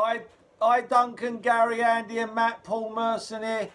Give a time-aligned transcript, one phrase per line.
[0.00, 0.20] Hi,
[0.62, 2.62] hi, Duncan, Gary, Andy, and Matt.
[2.62, 3.68] Paul Merson here.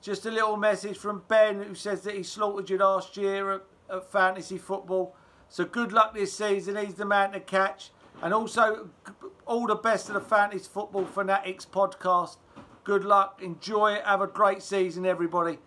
[0.00, 3.62] Just a little message from Ben who says that he slaughtered you last year at,
[3.92, 5.14] at fantasy football.
[5.50, 6.76] So good luck this season.
[6.76, 7.90] He's the man to catch.
[8.22, 8.88] And also,
[9.44, 12.38] all the best of the Fantasy Football Fanatics podcast.
[12.82, 13.40] Good luck.
[13.42, 14.04] Enjoy it.
[14.06, 15.58] Have a great season, everybody.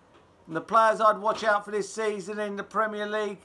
[0.48, 3.42] And the players I'd watch out for this season in the Premier League,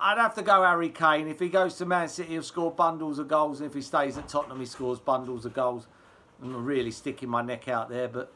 [0.00, 1.28] I'd have to go Harry Kane.
[1.28, 3.60] If he goes to Man City, he'll score bundles of goals.
[3.60, 5.86] And if he stays at Tottenham, he scores bundles of goals.
[6.42, 8.32] I'm really sticking my neck out there, but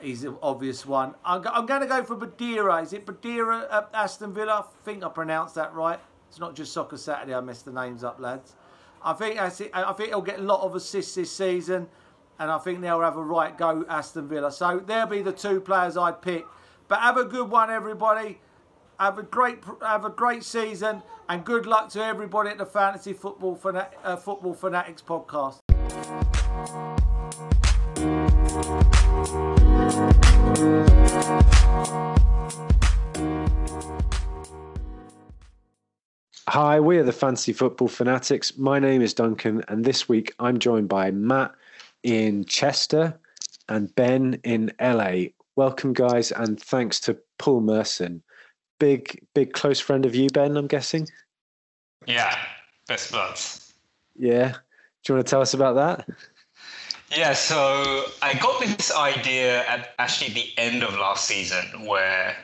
[0.00, 1.14] he's an obvious one.
[1.24, 2.82] I'm, going to go for Badira.
[2.82, 4.64] Is it Badira at Aston Villa?
[4.66, 5.98] I think I pronounced that right.
[6.28, 7.34] It's not just Soccer Saturday.
[7.34, 8.54] I messed the names up, lads.
[9.04, 9.40] I think.
[9.40, 11.88] I think he'll get a lot of assists this season,
[12.38, 14.52] and I think they'll have a right go Aston Villa.
[14.52, 16.46] So they'll be the two players I'd pick.
[16.88, 18.38] But have a good one, everybody.
[19.02, 23.12] Have a great have a great season, and good luck to everybody at the Fantasy
[23.12, 25.58] Football Fanat- uh, Football Fanatics podcast.
[36.48, 38.56] Hi, we are the Fantasy Football Fanatics.
[38.56, 41.50] My name is Duncan, and this week I'm joined by Matt
[42.04, 43.18] in Chester
[43.68, 45.30] and Ben in LA.
[45.56, 48.22] Welcome, guys, and thanks to Paul Merson.
[48.82, 51.06] Big, big close friend of you, Ben, I'm guessing?
[52.04, 52.36] Yeah,
[52.88, 53.72] best buds.
[54.18, 54.54] Yeah.
[55.04, 56.08] Do you want to tell us about that?
[57.16, 62.34] Yeah, so I got this idea at actually the end of last season where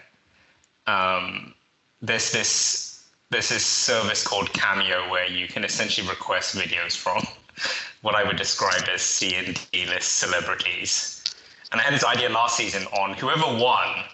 [0.87, 1.55] um,
[2.01, 7.21] there's this there's this service called Cameo where you can essentially request videos from
[8.03, 11.35] what I would describe as C and D list celebrities.
[11.73, 14.05] And I had this idea last season on whoever won,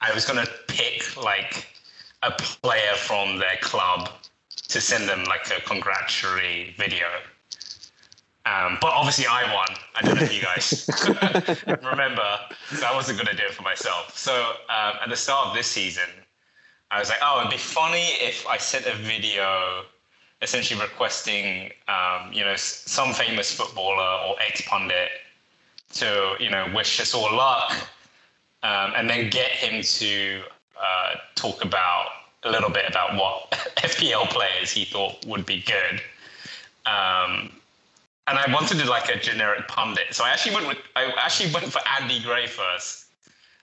[0.00, 1.66] I was gonna pick like
[2.22, 4.08] a player from their club
[4.68, 7.06] to send them like a congratulatory video.
[8.44, 9.68] Um, but obviously, I won.
[9.94, 10.88] I don't know if you guys
[11.82, 12.38] remember,
[12.74, 14.16] so I wasn't going to do it for myself.
[14.16, 14.34] So
[14.68, 16.08] um, at the start of this season,
[16.90, 19.84] I was like, oh, it'd be funny if I sent a video
[20.42, 25.10] essentially requesting, um, you know, some famous footballer or ex pundit
[25.94, 27.72] to, you know, wish us all luck,
[28.64, 30.42] um, and then get him to
[30.82, 32.06] uh, talk about
[32.44, 36.00] a little bit about what FPL players he thought would be good.
[36.84, 37.52] Um,
[38.26, 41.52] and I wanted to like a generic pundit, so I actually went with I actually
[41.52, 43.06] went for Andy Gray first,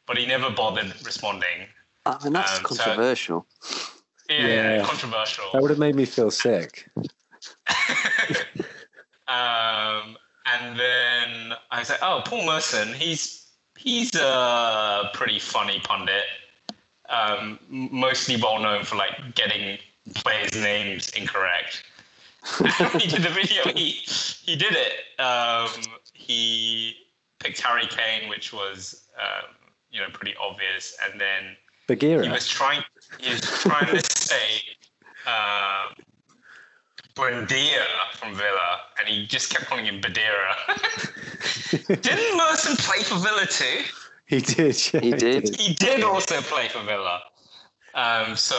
[0.06, 1.68] but he never bothered responding.
[2.06, 3.46] I mean, that's um, controversial.
[3.62, 3.91] So,
[4.30, 4.47] yeah,
[4.78, 5.46] yeah, controversial.
[5.53, 6.90] That would have made me feel sick.
[9.28, 13.47] um, and then I was like, oh, Paul Merson, he's
[13.78, 16.24] he's a pretty funny pundit.
[17.09, 19.80] Um, mostly well known for like getting
[20.16, 21.84] players' names incorrect.
[23.00, 23.64] he did the video.
[23.74, 25.22] He he did it.
[25.22, 25.69] Um,
[26.14, 26.96] he
[27.40, 29.56] picked Harry Kane, which was um,
[29.92, 32.24] you know pretty obvious, and then Bagheera.
[32.24, 32.84] He was trying.
[33.19, 34.62] He was trying to say
[37.19, 40.56] Buendia from Villa, and he just kept calling him Badira.
[42.02, 43.84] Didn't Merson play for Villa too?
[44.30, 44.94] He did.
[44.94, 45.60] Yeah, he did.
[45.60, 47.22] He did also play for Villa.
[47.96, 48.56] Um, so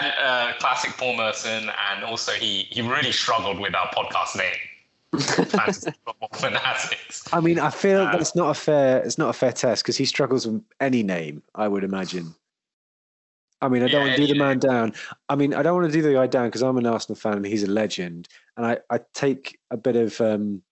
[0.00, 4.54] and uh, classic Paul Merson, and also he he really struggled with our podcast name.
[6.32, 7.22] fanatics.
[7.32, 9.02] I mean, I feel um, that's not a fair.
[9.02, 11.42] It's not a fair test because he struggles with any name.
[11.54, 12.34] I would imagine.
[13.60, 14.94] I mean, I don't yeah, want to do the man down.
[15.28, 17.34] I mean, I don't want to do the guy down because I'm an Arsenal fan
[17.34, 18.28] and he's a legend.
[18.56, 20.62] And I, I take a bit of um,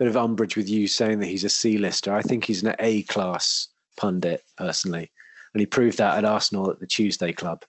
[0.00, 2.14] bit of umbrage with you saying that he's a C-lister.
[2.14, 3.68] I think he's an A class
[3.98, 5.10] pundit personally,
[5.52, 7.62] and he proved that at Arsenal at the Tuesday Club.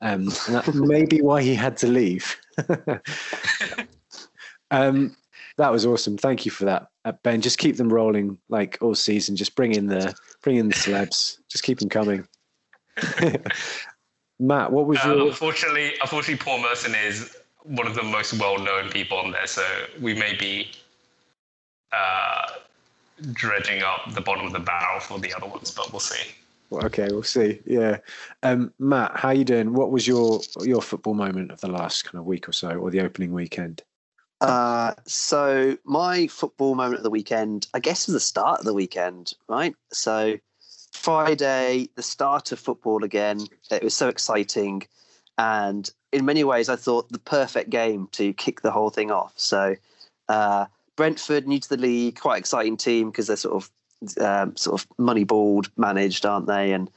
[0.00, 2.36] Um, and that may be why he had to leave.
[4.72, 5.16] um,
[5.56, 6.18] that was awesome.
[6.18, 7.40] Thank you for that, uh, Ben.
[7.40, 9.36] Just keep them rolling like all season.
[9.36, 10.12] Just bring in the
[10.42, 11.38] bring in the celebs.
[11.48, 12.26] Just keep them coming.
[14.40, 15.28] Matt, what was uh, your?
[15.28, 19.64] Unfortunately, unfortunately, Paul Merson is one of the most well-known people on there, so
[20.00, 20.70] we may be
[21.92, 22.46] uh,
[23.32, 26.30] dredging up the bottom of the barrel for the other ones, but we'll see.
[26.70, 27.60] Well, okay, we'll see.
[27.64, 27.98] Yeah,
[28.42, 29.72] um, Matt, how you doing?
[29.72, 32.90] What was your your football moment of the last kind of week or so, or
[32.90, 33.82] the opening weekend?
[34.40, 38.74] Uh, so my football moment of the weekend, I guess, was the start of the
[38.74, 39.74] weekend, right?
[39.92, 40.38] So
[40.92, 43.40] Friday, the start of football again.
[43.70, 44.82] It was so exciting.
[45.38, 49.32] And in many ways, I thought the perfect game to kick the whole thing off.
[49.36, 49.76] So,
[50.28, 50.66] uh,
[50.98, 53.70] Brentford, new to the league, quite exciting team because they're sort of
[54.20, 56.72] um, sort of moneyballed managed, aren't they?
[56.72, 56.90] And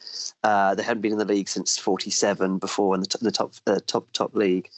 [0.43, 3.53] uh, they hadn't been in the league since '47 before in the, t- the top
[3.67, 4.69] uh, top top league.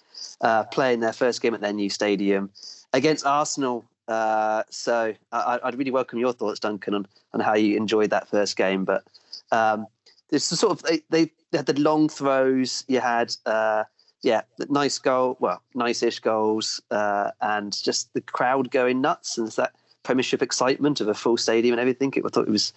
[0.41, 2.49] Uh, playing their first game at their new stadium
[2.91, 7.77] against Arsenal, Uh, so I, would really welcome your thoughts, Duncan, on, on how you
[7.77, 8.83] enjoyed that first game.
[8.83, 9.05] But
[9.53, 9.87] um,
[10.31, 12.83] the sort of they, they had the long throws.
[12.89, 13.85] You had uh,
[14.23, 15.37] yeah, nice goal.
[15.39, 19.73] Well, nice-ish goals, uh, and just the crowd going nuts and that
[20.03, 22.13] Premiership excitement of a full stadium and everything.
[22.15, 22.73] It, I thought it was.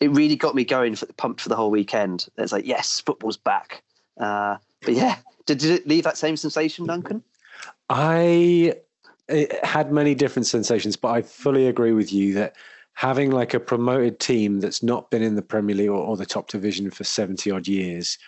[0.00, 2.28] It really got me going, for, pumped for the whole weekend.
[2.36, 3.82] It's like yes, football's back.
[4.18, 5.16] Uh, but yeah,
[5.46, 7.22] did, did it leave that same sensation, Duncan?
[7.90, 8.74] I
[9.62, 12.56] had many different sensations, but I fully agree with you that
[12.94, 16.26] having like a promoted team that's not been in the Premier League or, or the
[16.26, 18.18] top division for 70 odd years,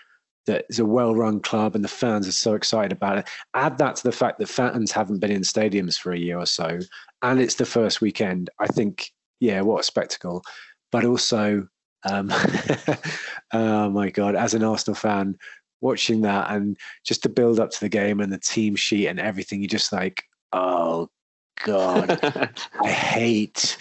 [0.50, 3.28] that is a well run club and the fans are so excited about it.
[3.54, 6.46] Add that to the fact that fans haven't been in stadiums for a year or
[6.46, 6.80] so,
[7.22, 8.50] and it's the first weekend.
[8.58, 10.42] I think, yeah, what a spectacle.
[10.90, 11.68] But also,
[12.04, 12.32] um,
[13.52, 15.38] oh my God, as an Arsenal fan,
[15.80, 19.20] watching that and just the build up to the game and the team sheet and
[19.20, 21.08] everything, you're just like, oh
[21.64, 22.18] God,
[22.82, 23.76] I hate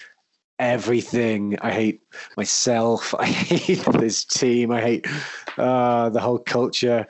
[0.59, 1.57] everything.
[1.61, 2.01] I hate
[2.38, 3.15] myself.
[3.19, 4.71] I hate this team.
[4.71, 5.07] I hate
[5.57, 7.07] uh, the whole culture.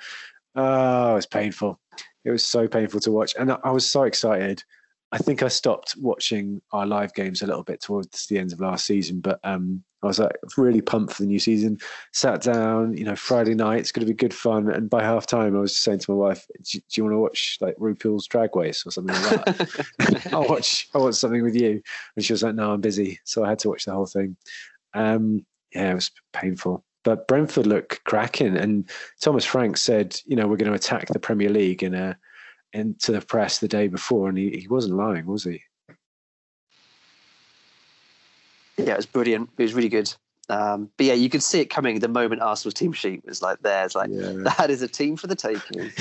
[0.56, 1.80] Oh, it was painful.
[2.24, 3.34] It was so painful to watch.
[3.38, 4.64] And I was so excited.
[5.12, 8.60] I think I stopped watching our live games a little bit towards the end of
[8.60, 11.80] last season, but um, I was like really pumped for the new season.
[12.14, 13.80] Sat down, you know, Friday night.
[13.80, 14.70] It's going to be good fun.
[14.72, 17.20] And by half time, I was saying to my wife, "Do, do you want to
[17.20, 20.30] watch like RuPaul's Drag Race or something like that?
[20.34, 20.88] I'll watch.
[20.94, 21.82] I'll watch something with you."
[22.16, 24.38] And she was like, "No, I'm busy." So I had to watch the whole thing.
[24.94, 26.86] Um, yeah, it was painful.
[27.04, 28.90] But Brentford look cracking, and
[29.22, 32.18] Thomas Frank said, "You know, we're going to attack the Premier League in a."
[32.74, 35.62] into the press the day before, and he, he wasn't lying, was he?
[38.78, 39.50] Yeah, it was brilliant.
[39.58, 40.14] It was really good.
[40.50, 43.62] Um, but yeah, you could see it coming the moment Arsenal's team sheet was like
[43.62, 43.86] there.
[43.86, 44.32] It's like yeah.
[44.58, 45.92] that is a team for the taking.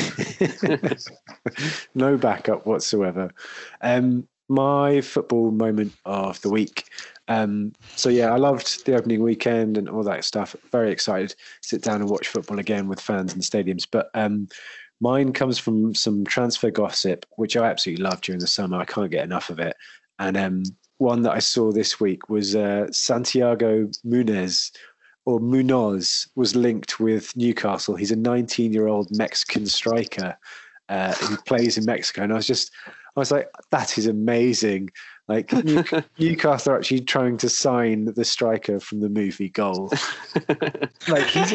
[1.95, 3.31] no backup whatsoever.
[3.83, 6.85] Um, my football moment of the week.
[7.29, 10.57] Um, so yeah, I loved the opening weekend and all that stuff.
[10.73, 13.87] Very excited to sit down and watch football again with fans in stadiums.
[13.91, 14.49] But um,
[15.01, 18.79] mine comes from some transfer gossip, which I absolutely love during the summer.
[18.79, 19.77] I can't get enough of it.
[20.19, 20.63] And um,
[20.99, 24.73] one that I saw this week was uh, Santiago Munez
[25.25, 27.97] or Munoz was linked with Newcastle.
[27.97, 30.37] He's a 19 year old Mexican striker
[30.89, 32.23] uh, who plays in Mexico.
[32.23, 34.91] And I was just, I was like, that is amazing.
[35.29, 35.53] Like
[36.19, 39.93] Newcastle are actually trying to sign the striker from the movie Goal.
[41.09, 41.55] like he's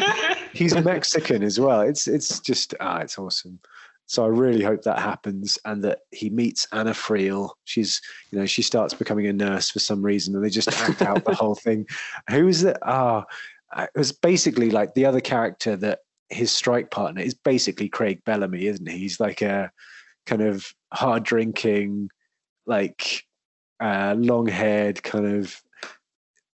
[0.52, 1.80] he's Mexican as well.
[1.80, 3.58] It's it's just ah, it's awesome.
[4.06, 7.50] So I really hope that happens and that he meets Anna Friel.
[7.64, 11.00] She's, you know, she starts becoming a nurse for some reason and they just act
[11.00, 11.86] out the whole thing.
[12.30, 12.76] Who is it?
[12.82, 13.24] Ah,
[13.74, 18.22] oh, it was basically like the other character that his strike partner is basically Craig
[18.24, 18.98] Bellamy, isn't he?
[18.98, 19.72] He's like a
[20.26, 22.10] kind of hard drinking,
[22.66, 23.24] like
[23.84, 25.62] uh, long haired, kind of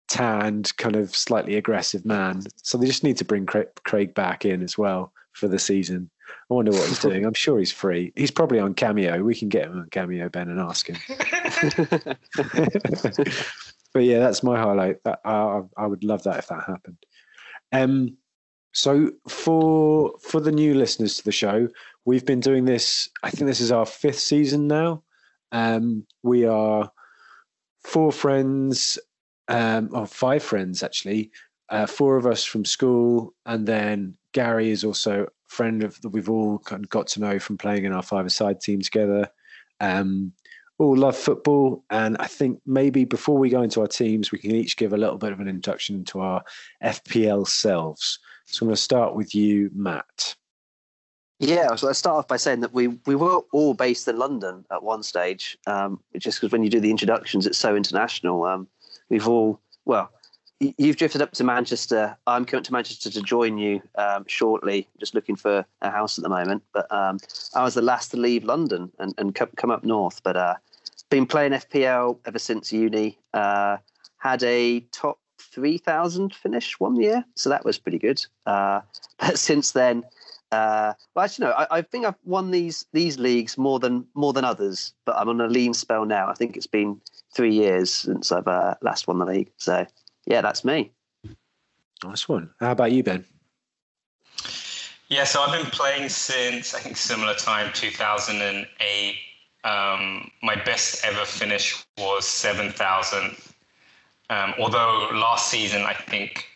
[0.09, 2.41] tanned, kind of slightly aggressive man.
[2.61, 6.09] So they just need to bring Craig back in as well for the season.
[6.49, 7.25] I wonder what he's doing.
[7.25, 8.11] I'm sure he's free.
[8.17, 9.23] He's probably on Cameo.
[9.23, 10.97] We can get him on Cameo, Ben, and ask him.
[13.93, 15.01] but yeah, that's my highlight.
[15.05, 16.97] That, uh, I would love that if that happened.
[17.71, 18.17] Um,
[18.73, 21.69] so for for the new listeners to the show,
[22.03, 23.07] we've been doing this.
[23.23, 25.03] I think this is our fifth season now.
[25.53, 26.91] Um, we are
[27.83, 28.99] four friends,
[29.47, 31.31] um, or five friends actually.
[31.69, 36.09] Uh, four of us from school, and then Gary is also a friend of that
[36.09, 39.29] we've all kind of got to know from playing in our five-a-side team together.
[39.79, 40.33] Um,
[40.79, 44.51] all love football, and I think maybe before we go into our teams, we can
[44.51, 46.43] each give a little bit of an introduction to our
[46.83, 48.19] FPL selves.
[48.47, 50.35] So I'm going to start with you, Matt.
[51.41, 54.63] Yeah, so let's start off by saying that we we were all based in London
[54.71, 55.57] at one stage.
[55.65, 58.43] Um, just because when you do the introductions, it's so international.
[58.43, 58.67] Um,
[59.09, 60.11] we've all well,
[60.59, 62.15] you've drifted up to Manchester.
[62.27, 64.87] I'm coming to Manchester to join you um, shortly.
[64.99, 67.17] Just looking for a house at the moment, but um,
[67.55, 70.21] I was the last to leave London and, and come, come up north.
[70.21, 70.55] But uh,
[71.09, 73.17] been playing FPL ever since uni.
[73.33, 73.77] Uh,
[74.19, 78.23] had a top three thousand finish one year, so that was pretty good.
[78.45, 78.81] Uh,
[79.19, 80.03] but since then
[80.51, 81.51] uh, well, actually, no.
[81.53, 85.29] I, I, think I've won these these leagues more than more than others, but I'm
[85.29, 86.27] on a lean spell now.
[86.27, 86.99] I think it's been
[87.33, 89.51] three years since I've uh, last won the league.
[89.57, 89.85] So,
[90.25, 90.91] yeah, that's me.
[92.03, 92.49] Nice one.
[92.59, 93.25] How about you, Ben?
[95.07, 99.15] Yeah, so I've been playing since I think similar time, 2008.
[99.63, 103.35] Um, my best ever finish was 7,000.
[104.29, 106.47] Um, although last season, I think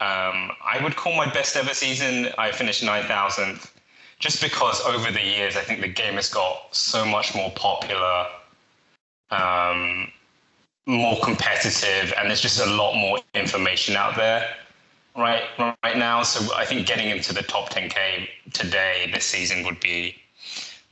[0.00, 2.28] um, I would call my best ever season.
[2.38, 3.70] I finished 9,000th
[4.18, 8.26] just because over the years, I think the game has got so much more popular.
[9.30, 10.10] Um,
[10.86, 14.46] more competitive, and there's just a lot more information out there
[15.16, 16.22] right right now.
[16.22, 20.16] So I think getting into the top 10k today this season would be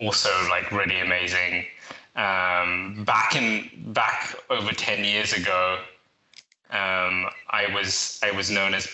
[0.01, 1.67] also like really amazing.
[2.17, 5.79] Um, back in back over 10 years ago,
[6.73, 8.89] um, I was I was known as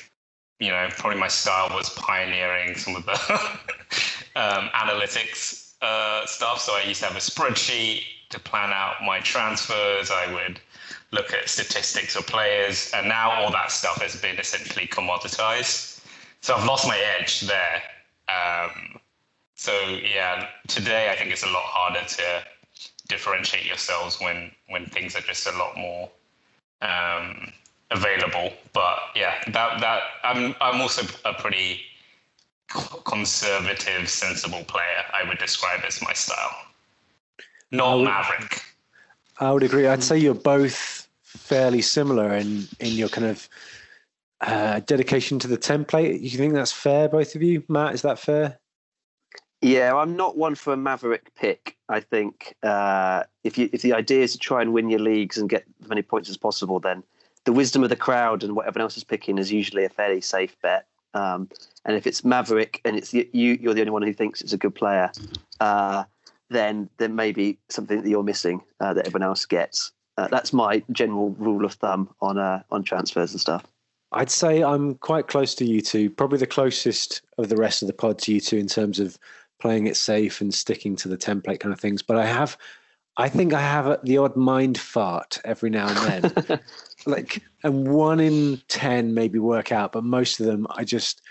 [0.59, 3.13] you know probably my style was pioneering some of the
[4.37, 6.61] um, analytics uh, stuff.
[6.61, 10.11] So I used to have a spreadsheet to plan out my transfers.
[10.11, 10.61] I would
[11.13, 16.05] look at statistics of players, and now all that stuff has been essentially commoditized.
[16.41, 17.83] So I've lost my edge there.
[18.29, 18.99] Um,
[19.55, 22.45] so yeah, today I think it's a lot harder to
[23.07, 26.11] differentiate yourselves when when things are just a lot more
[26.83, 27.53] um,
[27.91, 28.53] available.
[28.73, 31.81] But yeah, that that I'm I'm also a pretty
[33.05, 35.05] conservative, sensible player.
[35.13, 36.55] I would describe as my style,
[37.71, 38.63] not would, Maverick.
[39.39, 39.87] I would agree.
[39.87, 43.49] I'd say you're both fairly similar in in your kind of
[44.41, 46.21] uh, dedication to the template.
[46.21, 47.63] You think that's fair, both of you?
[47.69, 48.59] Matt, is that fair?
[49.61, 51.77] Yeah, I'm not one for a maverick pick.
[51.89, 55.39] I think uh, if you if the idea is to try and win your leagues
[55.39, 57.03] and get as many points as possible, then
[57.49, 60.21] the wisdom of the crowd and what everyone else is picking is usually a fairly
[60.21, 60.85] safe bet.
[61.15, 61.49] Um,
[61.87, 64.59] and if it's maverick and it's you, you're the only one who thinks it's a
[64.59, 65.11] good player,
[65.59, 66.05] uh,
[66.51, 69.93] then there may be something that you're missing uh, that everyone else gets.
[70.19, 73.65] Uh, that's my general rule of thumb on uh, on transfers and stuff.
[74.13, 77.89] I'd say I'm quite close to you two, probably the closest of the rest of
[77.89, 79.19] the pod to you two in terms of
[79.59, 82.03] playing it safe and sticking to the template kind of things.
[82.03, 82.59] But I have,
[83.17, 86.61] I think I have the odd mind fart every now and then.
[87.07, 91.23] like, and one in 10 maybe work out, but most of them I just,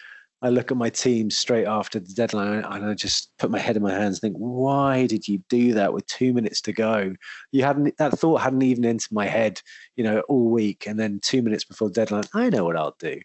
[0.41, 3.75] I look at my team straight after the deadline and I just put my head
[3.75, 7.15] in my hands and think, why did you do that with two minutes to go?
[7.51, 9.61] You hadn't, that thought hadn't even entered my head,
[9.95, 10.85] you know, all week.
[10.85, 13.19] And then two minutes before deadline, I know what I'll do.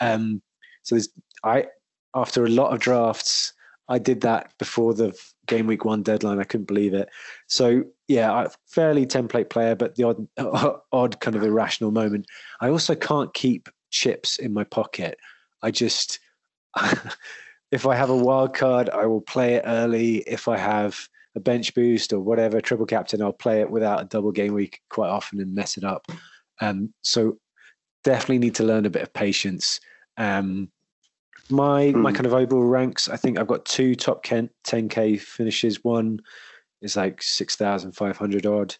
[0.00, 0.42] Um,
[0.82, 1.08] so there's,
[1.44, 1.66] I,
[2.14, 3.54] after a lot of drafts,
[3.88, 5.18] I did that before the
[5.50, 6.38] game week one deadline.
[6.38, 7.10] I couldn't believe it.
[7.48, 12.26] So yeah, fairly template player, but the odd, odd kind of irrational moment.
[12.60, 15.18] I also can't keep chips in my pocket.
[15.62, 16.18] I just,
[17.70, 20.18] if I have a wild card, I will play it early.
[20.18, 20.98] If I have
[21.36, 24.80] a bench boost or whatever, triple captain, I'll play it without a double game week
[24.88, 26.06] quite often and mess it up.
[26.60, 27.38] Um, so
[28.04, 29.80] definitely need to learn a bit of patience.
[30.16, 30.70] Um,
[31.50, 31.94] my mm.
[31.96, 32.16] my hmm.
[32.16, 35.84] kind of overall ranks, I think I've got two top 10k finishes.
[35.84, 36.20] One
[36.82, 38.74] is like six thousand five hundred odd.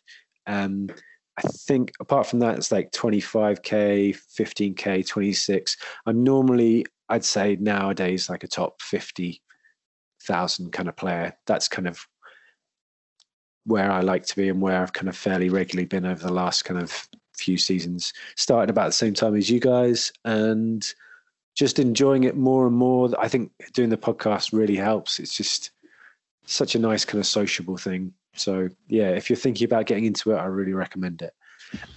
[0.47, 0.89] Um,
[1.37, 5.77] I think apart from that, it's like 25k, 15k, 26.
[6.05, 11.33] I'm normally, I'd say nowadays, like a top 50,000 kind of player.
[11.47, 12.07] That's kind of
[13.65, 16.33] where I like to be and where I've kind of fairly regularly been over the
[16.33, 18.13] last kind of few seasons.
[18.37, 20.93] Started about the same time as you guys and
[21.55, 23.11] just enjoying it more and more.
[23.19, 25.19] I think doing the podcast really helps.
[25.19, 25.71] It's just
[26.47, 28.13] such a nice kind of sociable thing.
[28.35, 31.33] So yeah, if you're thinking about getting into it, I really recommend it.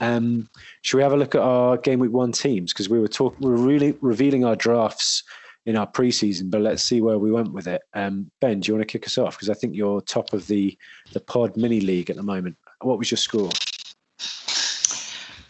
[0.02, 0.50] Um,
[0.82, 2.74] should we have a look at our game week one teams?
[2.74, 5.24] Because we were talking, we were really revealing our drafts
[5.66, 7.82] in our preseason, but let's see where we went with it.
[7.94, 9.36] Um, ben, do you want to kick us off?
[9.36, 10.78] Because I think you're top of the
[11.14, 12.58] the pod mini league at the moment.
[12.82, 13.50] What was your score?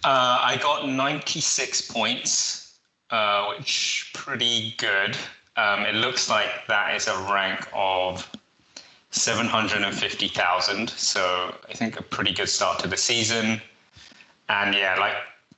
[0.05, 2.62] Uh, I got 96 points
[3.13, 5.15] uh, which pretty good.
[5.55, 8.27] Um, it looks like that is a rank of
[9.11, 10.89] 750,000.
[10.89, 13.61] So I think a pretty good start to the season.
[14.49, 15.13] And yeah, like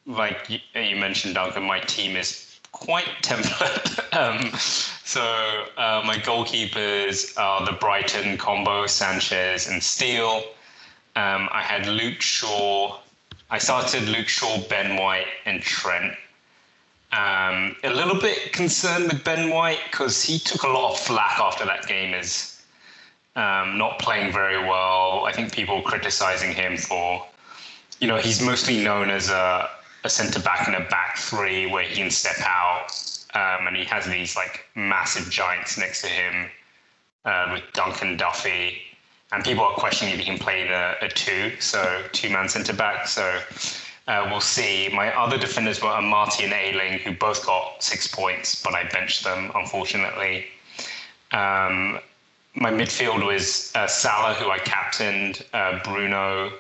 [0.06, 4.14] like you mentioned, Duncan, my team is quite template.
[4.14, 4.52] um,
[5.06, 5.22] so
[5.78, 10.44] uh, my goalkeepers are the Brighton combo, Sanchez and Steele.
[11.16, 13.00] Um, I had Luke Shaw.
[13.50, 16.16] I started Luke Shaw, Ben White, and Trent.
[17.16, 21.40] Um, a little bit concerned with Ben White because he took a lot of flack
[21.40, 22.62] after that game as
[23.38, 25.24] um, not playing very well.
[25.26, 27.26] I think people criticizing him for,
[28.02, 29.70] you know, he's mostly known as a,
[30.04, 32.88] a centre back in a back three where he can step out,
[33.34, 36.50] um, and he has these like massive giants next to him
[37.24, 38.82] uh, with Dunk and Duffy,
[39.32, 42.74] and people are questioning if he can play the a two, so two man centre
[42.74, 43.08] back.
[43.08, 43.40] So
[44.08, 44.90] uh, we'll see.
[44.94, 49.24] My other defenders were Amartey and Ayling, who both got six points, but I benched
[49.24, 50.46] them, unfortunately.
[51.32, 52.00] Um,
[52.54, 56.54] my midfield was uh, Salah, who I captained, uh, Bruno,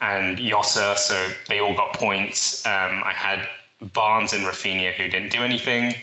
[0.00, 2.66] and Jota, so they all got points.
[2.66, 3.48] Um, I had
[3.92, 5.94] Barnes and Raphinha, who didn't do anything.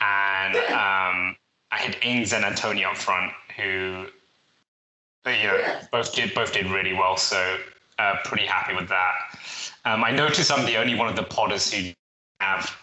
[0.00, 1.36] And um,
[1.70, 4.06] I had Ings and Antonio up front, who
[5.26, 7.16] you know both did both did really well.
[7.16, 7.56] So
[7.98, 9.14] uh, pretty happy with that.
[9.84, 11.92] Um, I noticed I'm the only one of the podders who
[12.40, 12.74] have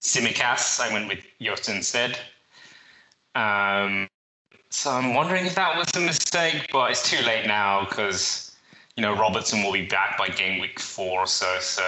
[0.00, 0.80] Tsimikas.
[0.80, 2.18] I went with Jota instead.
[3.34, 4.08] Um,
[4.70, 8.56] so I'm wondering if that was a mistake, but it's too late now because
[8.96, 11.58] you know Robertson will be back by game week four or so.
[11.60, 11.84] So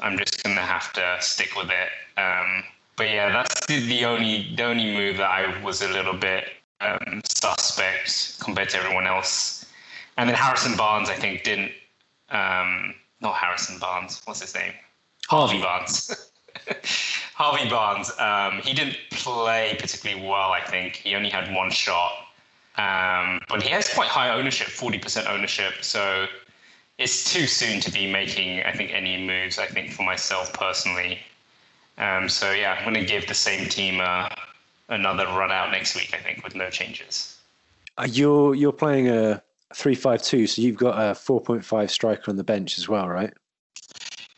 [0.00, 2.20] I'm just gonna have to stick with it.
[2.20, 2.64] Um,
[2.96, 6.44] but yeah, that's the, the, only the only move that I was a little bit
[6.80, 9.66] um, suspect compared to everyone else.
[10.16, 11.72] And then Harrison Barnes, I think, didn't.
[12.30, 14.20] Um, not Harrison Barnes.
[14.24, 14.72] What's his name?
[15.28, 16.30] Harvey Barnes.
[17.34, 18.10] Harvey Barnes.
[18.18, 20.52] Um, he didn't play particularly well.
[20.52, 22.12] I think he only had one shot,
[22.76, 25.74] um, but he has quite high ownership, forty percent ownership.
[25.80, 26.26] So
[26.98, 29.58] it's too soon to be making, I think, any moves.
[29.58, 31.20] I think for myself personally.
[31.98, 34.28] Um, so yeah, I'm going to give the same team uh,
[34.88, 36.14] another run out next week.
[36.14, 37.38] I think with no changes.
[37.98, 39.42] Uh, you're you're playing a
[39.76, 42.88] three five two, so you've got a four point five striker on the bench as
[42.88, 43.32] well, right?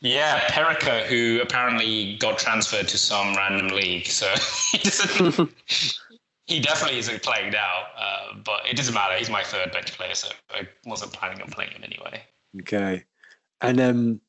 [0.01, 4.27] Yeah, Perica, who apparently got transferred to some random league, so
[4.71, 5.51] he doesn't.
[6.47, 9.15] he definitely isn't playing now, uh, but it doesn't matter.
[9.15, 12.21] He's my third bench player, so I wasn't planning on playing him anyway.
[12.61, 13.03] Okay,
[13.61, 14.21] and um,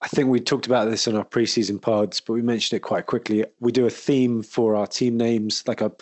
[0.00, 3.06] I think we talked about this in our preseason pods, but we mentioned it quite
[3.06, 3.44] quickly.
[3.60, 5.92] We do a theme for our team names, like a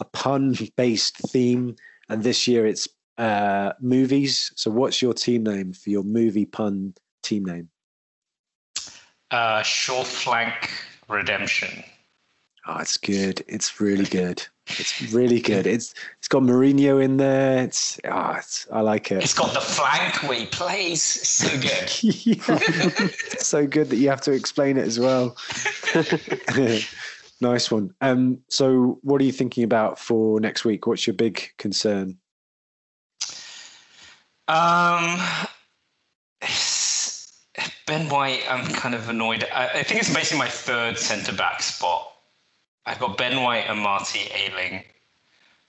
[0.00, 1.76] a pun based theme,
[2.08, 4.52] and this year it's uh, movies.
[4.56, 7.68] So, what's your team name for your movie pun team name?
[9.30, 10.70] Uh, Short Flank
[11.08, 11.84] Redemption.
[12.68, 13.44] Oh, it's good.
[13.46, 14.44] It's really good.
[14.66, 15.66] It's really good.
[15.66, 17.62] It's it's got Mourinho in there.
[17.62, 19.22] It's ah, oh, it's, I like it.
[19.22, 21.02] It's got the flank he plays.
[21.02, 21.88] so good.
[23.40, 25.36] so good that you have to explain it as well.
[27.40, 27.94] nice one.
[28.00, 30.88] Um, so what are you thinking about for next week?
[30.88, 32.18] What's your big concern?
[34.48, 35.18] Um,
[37.86, 39.46] Ben White, I'm kind of annoyed.
[39.52, 42.12] I, I think it's basically my third centre back spot.
[42.84, 44.84] I've got Ben White and Marty Ayling,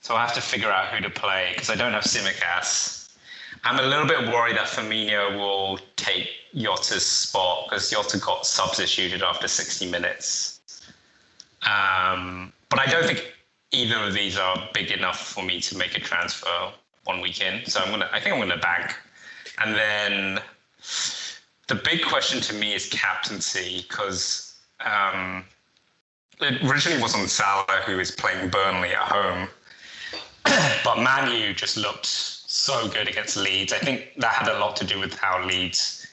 [0.01, 3.09] So I have to figure out who to play because I don't have Tsimikas.
[3.63, 9.23] I'm a little bit worried that Firmino will take Jota's spot because Jota got substituted
[9.23, 10.59] after 60 minutes.
[11.63, 13.33] Um, but I don't think
[13.71, 16.71] either of these are big enough for me to make a transfer
[17.07, 17.67] one weekend.
[17.67, 18.09] So I'm gonna.
[18.11, 18.95] I think I'm gonna bank,
[19.59, 20.39] and then
[21.67, 25.43] the big question to me is captaincy because um,
[26.39, 29.47] it originally was on Salah, who is playing Burnley at home,
[30.83, 33.73] but Manu just looked so good against Leeds.
[33.73, 36.07] I think that had a lot to do with how Leeds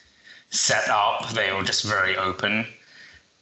[0.49, 1.29] set up.
[1.31, 2.67] They were just very open.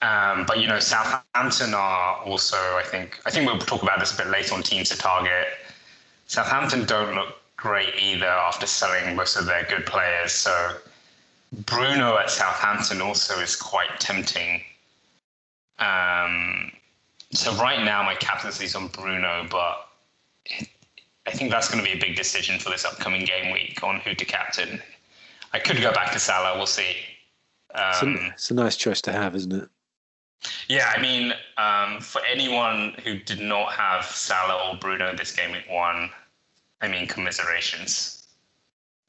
[0.02, 2.58] Um, but you know, Southampton are also.
[2.58, 3.20] I think.
[3.26, 5.48] I think we'll talk about this a bit later on teams to target.
[6.28, 10.34] Southampton don't look great either after selling most of their good players.
[10.34, 10.76] So
[11.65, 14.62] Bruno at Southampton also is quite tempting.
[15.80, 16.73] Um,
[17.32, 19.88] so right now my captaincy is on Bruno, but
[21.26, 24.02] I think that's going to be a big decision for this upcoming game week on
[24.02, 24.82] who to captain.
[25.54, 26.58] I could go back to Salah.
[26.58, 26.97] We'll see.
[27.76, 29.69] Um, it's, a, um, it's, a, nice choice to have, isn't it?
[30.67, 35.54] Yeah, I mean, um, for anyone who did not have Salah or Bruno this game
[35.54, 36.10] week one,
[36.84, 38.28] I mean, commiserations.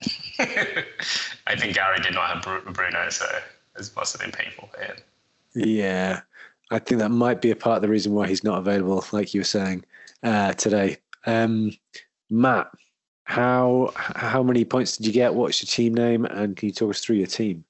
[0.39, 3.27] I think Gary did not have Bruno, so
[3.77, 4.97] it must have been painful for him.
[5.57, 6.21] Yeah,
[6.71, 9.35] I think that might be a part of the reason why he's not available, like
[9.35, 9.85] you were saying
[10.23, 10.99] uh, today.
[11.27, 11.73] Um,
[12.31, 12.71] Matt,
[13.25, 15.35] how how many points did you get?
[15.35, 16.27] What's your team name?
[16.27, 17.65] And can you talk us through your team?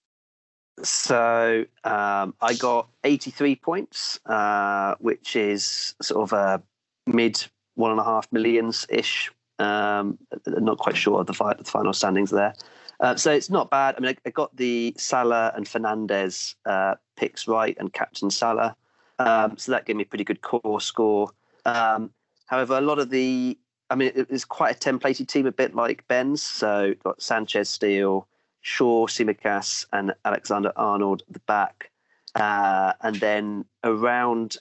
[0.82, 6.62] So um, I got 83 points, uh, which is sort of a
[7.06, 7.42] mid
[7.74, 11.92] one and a half millions ish um, not quite sure of the, fi- the final
[11.92, 12.54] standings there.
[13.00, 13.94] Uh, so it's not bad.
[13.96, 18.76] I mean, I, I got the Salah and Fernandes uh, picks right and captain Salah.
[19.18, 21.30] Um, so that gave me a pretty good core score.
[21.64, 22.10] Um,
[22.46, 23.58] however, a lot of the,
[23.90, 26.42] I mean, it was quite a templated team, a bit like Ben's.
[26.42, 28.26] So got Sanchez, Steele,
[28.62, 31.90] Shaw, Tsimikas, and Alexander Arnold at the back.
[32.34, 34.56] Uh, and then around,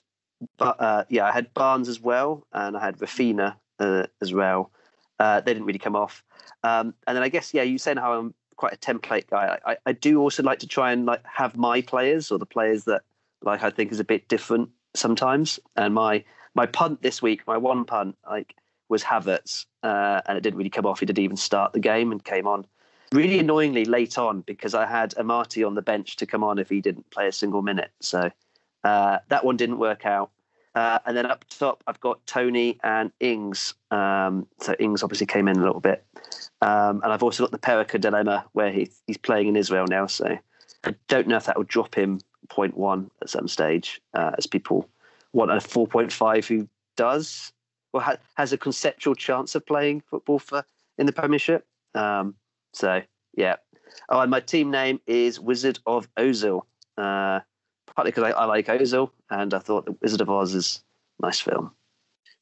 [0.60, 4.72] uh, yeah, I had Barnes as well, and I had Raphinha uh, as well.
[5.24, 6.24] Uh, they didn't really come off.
[6.64, 9.58] Um, and then I guess yeah, you said how I'm quite a template guy.
[9.66, 12.84] I, I do also like to try and like have my players or the players
[12.86, 13.02] that
[13.42, 15.60] like I think is a bit different sometimes.
[15.76, 16.24] And my
[16.56, 18.56] my punt this week, my one punt, like
[18.90, 21.00] was Havertz, uh, and it didn't really come off.
[21.00, 22.66] He didn't even start the game and came on
[23.14, 26.70] really annoyingly late on because I had Amartey on the bench to come on if
[26.70, 27.92] he didn't play a single minute.
[28.02, 28.32] So
[28.84, 30.32] uh, that one didn't work out.
[30.76, 33.76] Uh, and then up top, I've got Tony and Ings.
[33.92, 36.06] Um, so Ings obviously came in a little bit.
[36.62, 40.08] Um, and I've also got the Perica dilemma where he, he's playing in Israel now.
[40.08, 40.38] So
[40.84, 44.90] I don't know if that will drop him 0.1 at some stage, uh, as people
[45.32, 47.52] want a 4.5 who does
[47.92, 50.66] or ha- has a conceptual chance of playing football for
[50.98, 51.66] in the Premiership.
[51.96, 52.36] Um,
[52.74, 53.02] so
[53.36, 53.58] yeah.
[54.10, 56.64] Oh, and my team name is Wizard of Ozil.
[56.98, 57.42] Uh,
[57.96, 60.84] partly because I, I, like Ozil, and I thought the Wizard of Oz is
[61.22, 61.72] a nice film.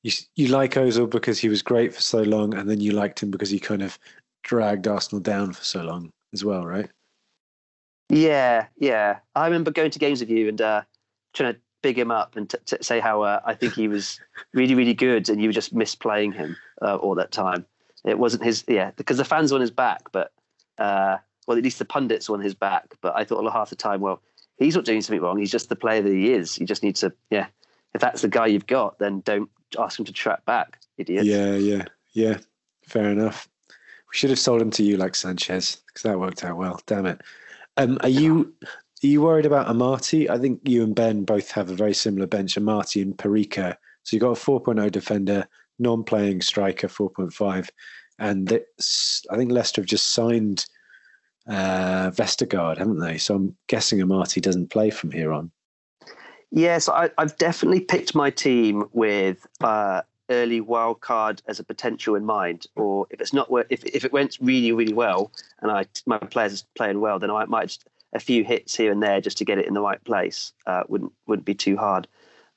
[0.04, 3.22] You you like Ozil because he was great for so long, and then you liked
[3.22, 4.00] him because he kind of
[4.44, 6.90] dragged Arsenal down for so long as well, right?
[8.10, 9.20] Yeah, yeah.
[9.36, 10.82] I remember going to games with you and uh,
[11.34, 14.20] trying to big him up and t- t- say how uh, I think he was
[14.54, 17.66] really, really good, and you were just misplaying him uh, all that time.
[18.04, 20.32] It wasn't his, yeah, because the fans were on his back, but
[20.78, 22.96] uh, well, at least the pundits were on his back.
[23.02, 24.22] But I thought half the time, well,
[24.58, 25.38] he's not doing something wrong.
[25.38, 26.60] He's just the player that he is.
[26.60, 27.48] You just need to, yeah.
[27.94, 31.26] If that's the guy you've got, then don't ask him to track back, idiot.
[31.26, 32.38] Yeah, yeah, yeah.
[32.88, 33.50] Fair enough.
[33.68, 36.80] We should have sold him to you like Sanchez because that worked out well.
[36.86, 37.22] Damn it.
[37.78, 38.54] Um, are you
[39.04, 40.30] are you worried about Amartey?
[40.30, 43.76] I think you and Ben both have a very similar bench, Amartey and Perica.
[44.04, 45.48] So you've got a 4.0 defender,
[45.80, 47.70] non-playing striker, 4.5.
[48.20, 48.62] And
[49.32, 50.66] I think Leicester have just signed
[51.47, 53.17] uh, Vestergaard, haven't they?
[53.17, 55.51] So I'm guessing Amartey doesn't play from here on.
[56.51, 62.15] Yes, I, have definitely picked my team with uh, early wild card as a potential
[62.15, 62.67] in mind.
[62.75, 66.62] Or if it's not, if if it went really really well and I my players
[66.62, 69.45] are playing well, then I might just a few hits here and there just to
[69.45, 72.08] get it in the right place uh, wouldn't wouldn't be too hard.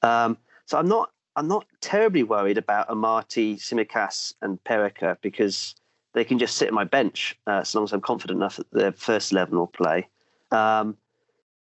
[0.03, 5.75] Um, so I'm not I'm not terribly worried about Amartey, Tsimikas, and Perica because
[6.15, 8.71] they can just sit on my bench uh, as long as I'm confident enough that
[8.73, 10.09] their first eleven will play.
[10.51, 10.97] Um,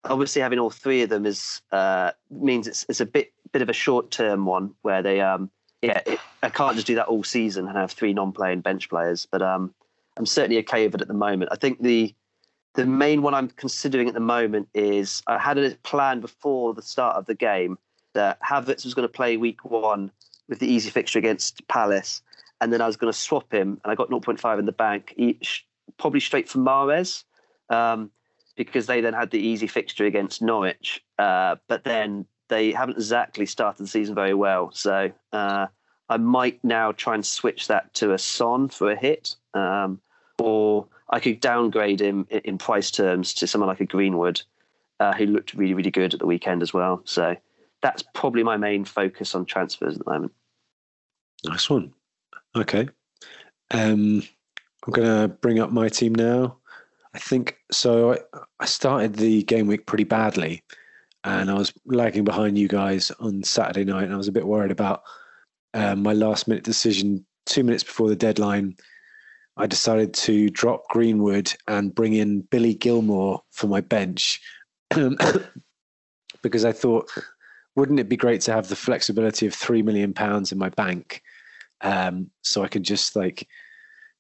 [0.05, 3.69] obviously, having all three of them is uh, means it's it's a bit bit of
[3.69, 5.51] a short term one where they um,
[5.83, 8.89] yeah it, I can't just do that all season and have three non playing bench
[8.89, 9.75] players, but um,
[10.17, 11.51] I'm certainly okay with it at the moment.
[11.53, 12.15] I think the
[12.75, 16.83] the main one I'm considering at the moment is I had a plan before the
[16.83, 17.79] start of the game
[18.13, 20.11] that Havertz was going to play week one
[20.49, 22.23] with the easy fixture against Palace,
[22.61, 25.15] and then I was going to swap him, and I got 0.5 in the bank,
[25.17, 25.67] each,
[25.99, 27.25] probably straight for Mahrez,
[27.71, 28.11] um,
[28.57, 33.47] because they then had the easy fixture against Norwich, uh, but then they haven't exactly
[33.47, 35.67] started the season very well, so uh,
[36.09, 40.01] I might now try and switch that to a Son for a hit, um,
[40.39, 44.43] or I could downgrade him in price terms to someone like a Greenwood,
[45.01, 47.03] uh, who looked really, really good at the weekend as well.
[47.05, 47.37] So
[47.83, 50.33] that's probably my main focus on transfers at the moment.
[51.45, 51.93] Nice one.
[52.57, 52.89] Okay.
[53.73, 54.23] Um,
[54.87, 56.59] I'm going to bring up my team now.
[57.15, 58.13] I think so.
[58.13, 58.19] I,
[58.61, 60.63] I started the game week pretty badly,
[61.25, 64.47] and I was lagging behind you guys on Saturday night, and I was a bit
[64.47, 65.03] worried about
[65.75, 68.77] um, my last minute decision two minutes before the deadline
[69.57, 74.41] I decided to drop Greenwood and bring in Billy Gilmour for my bench
[76.43, 77.11] because I thought,
[77.75, 81.23] wouldn't it be great to have the flexibility of three million pounds in my bank,
[81.87, 83.47] um, so I can just like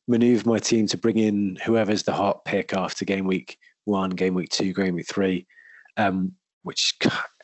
[0.06, 4.34] maneuver my team to bring in whoever's the hot pick after game week one, game
[4.34, 5.48] week two, game week three,
[5.96, 6.94] um, which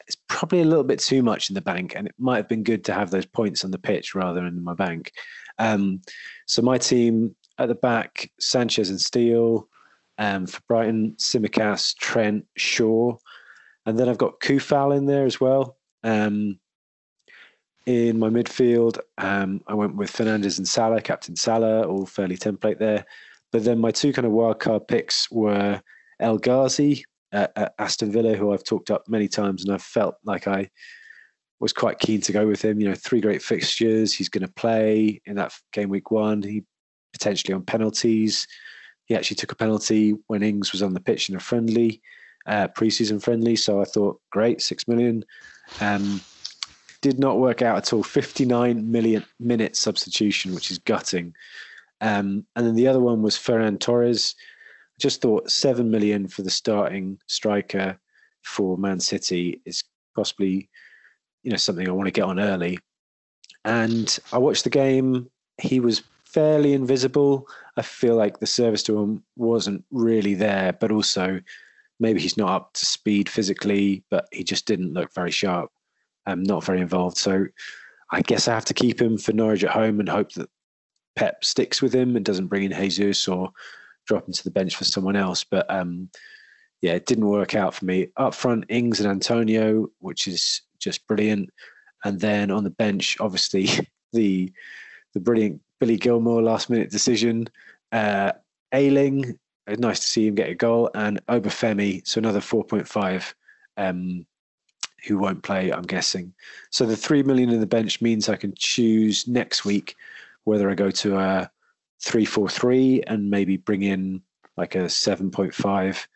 [0.08, 2.62] is probably a little bit too much in the bank, and it might have been
[2.62, 5.11] good to have those points on the pitch rather than in my bank.
[5.58, 6.02] Um,
[6.46, 9.68] so my team at the back, Sanchez and Steele.
[10.18, 13.16] Um, for Brighton, Tsimikas, Trent, Shaw.
[13.87, 15.78] And then I've got Coufal in there as well.
[16.04, 16.61] Um,
[17.87, 22.79] in my midfield, um, I went with Fernandes and Salah, Captain Salah, all fairly template
[22.79, 23.05] there.
[23.51, 25.83] But then my two kind of wildcard picks were
[26.21, 30.14] El Ghazi at, at Aston Villa, who I've talked up many times, and I've felt
[30.25, 30.71] like I
[31.61, 32.81] was quite keen to go with him.
[32.81, 34.14] You know, three great fixtures.
[34.14, 36.42] He's going to play in that game week one.
[36.42, 36.64] He
[37.12, 38.47] potentially on penalties.
[39.07, 42.01] He actually took a penalty when Ings was on the pitch in a friendly,
[42.47, 43.57] uh, preseason friendly.
[43.57, 45.25] So I thought, great, six million.
[45.81, 46.21] Um,
[47.02, 48.02] did not work out at all.
[48.02, 51.34] 59 million minute substitution, which is gutting.
[52.00, 54.34] Um, and then the other one was Ferran Torres.
[54.98, 57.98] Just thought seven million for the starting striker
[58.42, 59.84] for Man City is
[60.16, 60.68] possibly,
[61.42, 62.78] you know, something I want to get on early.
[63.64, 65.30] And I watched the game.
[65.60, 67.46] He was fairly invisible.
[67.76, 71.40] I feel like the service to him wasn't really there, but also
[72.00, 75.70] maybe he's not up to speed physically, but he just didn't look very sharp,
[76.26, 77.16] um, not very involved.
[77.16, 77.46] So
[78.11, 80.50] I guess I have to keep him for Norwich at home and hope that
[81.16, 83.50] Pep sticks with him and doesn't bring in Jesus or
[84.06, 85.44] drop him to the bench for someone else.
[85.44, 86.08] But um,
[86.80, 88.08] yeah, it didn't work out for me.
[88.16, 91.50] Up front, Ings and Antonio, which is just brilliant.
[92.04, 93.68] And then on the bench, obviously
[94.12, 94.52] the
[95.14, 97.48] the brilliant Billy Gilmour last minute decision.
[97.92, 98.32] Uh,
[98.72, 100.90] Ayling it's nice to see him get a goal.
[100.94, 103.35] And Obafemi, so another 4.5,
[103.76, 104.26] um,
[105.06, 106.32] who won't play, I'm guessing.
[106.70, 109.96] So the 3 million in the bench means I can choose next week
[110.44, 111.50] whether I go to a
[112.02, 114.22] 3-4-3 and maybe bring in
[114.56, 116.06] like a 7.5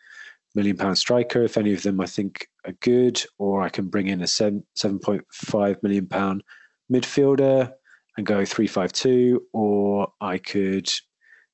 [0.54, 4.08] million pound striker if any of them I think are good, or I can bring
[4.08, 6.42] in a 7, 7.5 million pound
[6.92, 7.72] midfielder
[8.16, 10.90] and go 3-5-2, or I could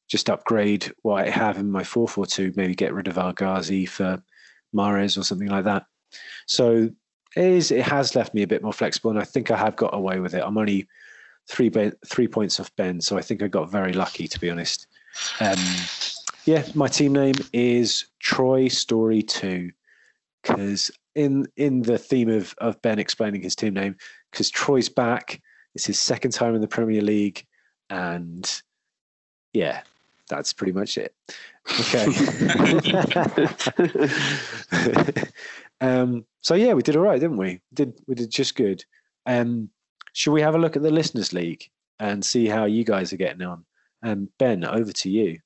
[0.09, 4.23] just upgrade what I have in my 4-4-2, maybe get rid of El Ghazi for
[4.75, 5.85] Mahrez or something like that.
[6.47, 6.91] So
[7.37, 9.77] it is it has left me a bit more flexible, and I think I have
[9.77, 10.43] got away with it.
[10.45, 10.89] I'm only
[11.49, 11.71] three
[12.07, 14.87] three points off Ben, so I think I got very lucky to be honest.
[15.41, 15.59] Um,
[16.45, 19.71] yeah, my team name is Troy Story Two,
[20.43, 23.97] because in in the theme of of Ben explaining his team name,
[24.31, 25.41] because Troy's back.
[25.75, 27.47] It's his second time in the Premier League,
[27.89, 28.63] and
[29.55, 29.81] yeah,
[30.29, 31.15] that's pretty much it.
[31.81, 32.07] Okay.
[35.81, 37.61] um, so yeah, we did all right, didn't we?
[37.73, 38.85] Did we did just good.
[39.27, 39.71] Um,
[40.13, 41.65] should we have a look at the listeners' league
[41.99, 43.65] and see how you guys are getting on?
[44.03, 45.39] Um, ben, over to you.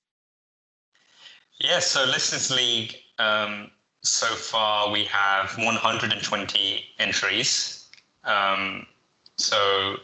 [1.60, 2.96] Yeah, so listeners' league.
[3.18, 3.70] Um,
[4.02, 7.88] so far, we have 120 entries.
[8.24, 8.86] Um,
[9.36, 9.96] so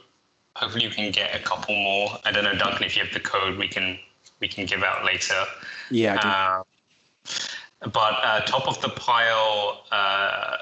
[0.55, 2.19] hopefully, you can get a couple more.
[2.27, 3.99] I don't know, Duncan, if you have the code, we can
[4.41, 5.43] we can give out later.
[5.91, 6.17] Yeah.
[6.17, 6.63] Uh,
[7.89, 10.59] but uh, top of the pile uh,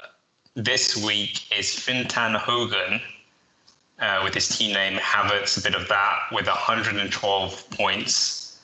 [0.55, 2.99] this week is Fintan Hogan
[3.99, 8.59] uh, with his team name Havertz, a bit of that with 112 points.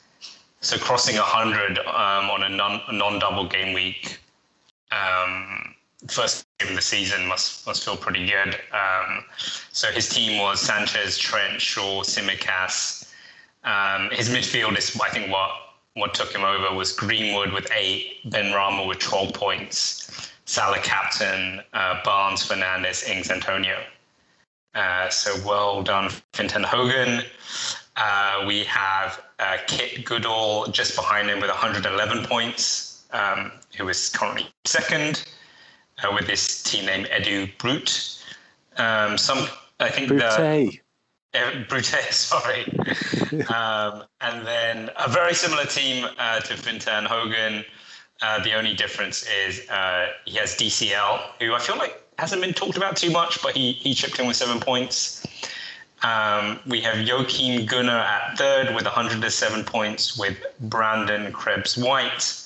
[0.60, 4.18] So crossing 100 um, on a non, non-double game week.
[4.90, 5.74] Um,
[6.08, 8.56] first game of the season must must feel pretty good.
[8.72, 9.24] Um,
[9.72, 13.12] so his team was Sanchez, Trent, Shaw, Tsimikas.
[13.64, 15.50] Um, his midfield is, I think, what
[15.94, 22.00] what took him over was Greenwood with eight, Benrahma with 12 points, Salah captain, uh,
[22.02, 23.82] Barnes, Fernandes, Ings, Antonio.
[24.74, 27.22] Uh, so well done, Fintan Hogan.
[27.96, 34.08] Uh, we have uh, Kit Goodall just behind him with 111 points, um, who is
[34.08, 35.28] currently second
[36.02, 38.24] uh, with his team name Edu Brute.
[38.78, 39.48] Um, some,
[39.80, 40.20] I think Brute.
[41.34, 42.64] the Brute, sorry.
[43.54, 47.66] um, and then a very similar team uh, to Fintan Hogan.
[48.20, 52.52] Uh, the only difference is uh, he has DCL, who I feel like hasn't been
[52.52, 55.24] talked about too much, but he, he chipped in with seven points.
[56.02, 62.44] Um, we have Joachim Gunnar at third with 107 points with Brandon Krebs White.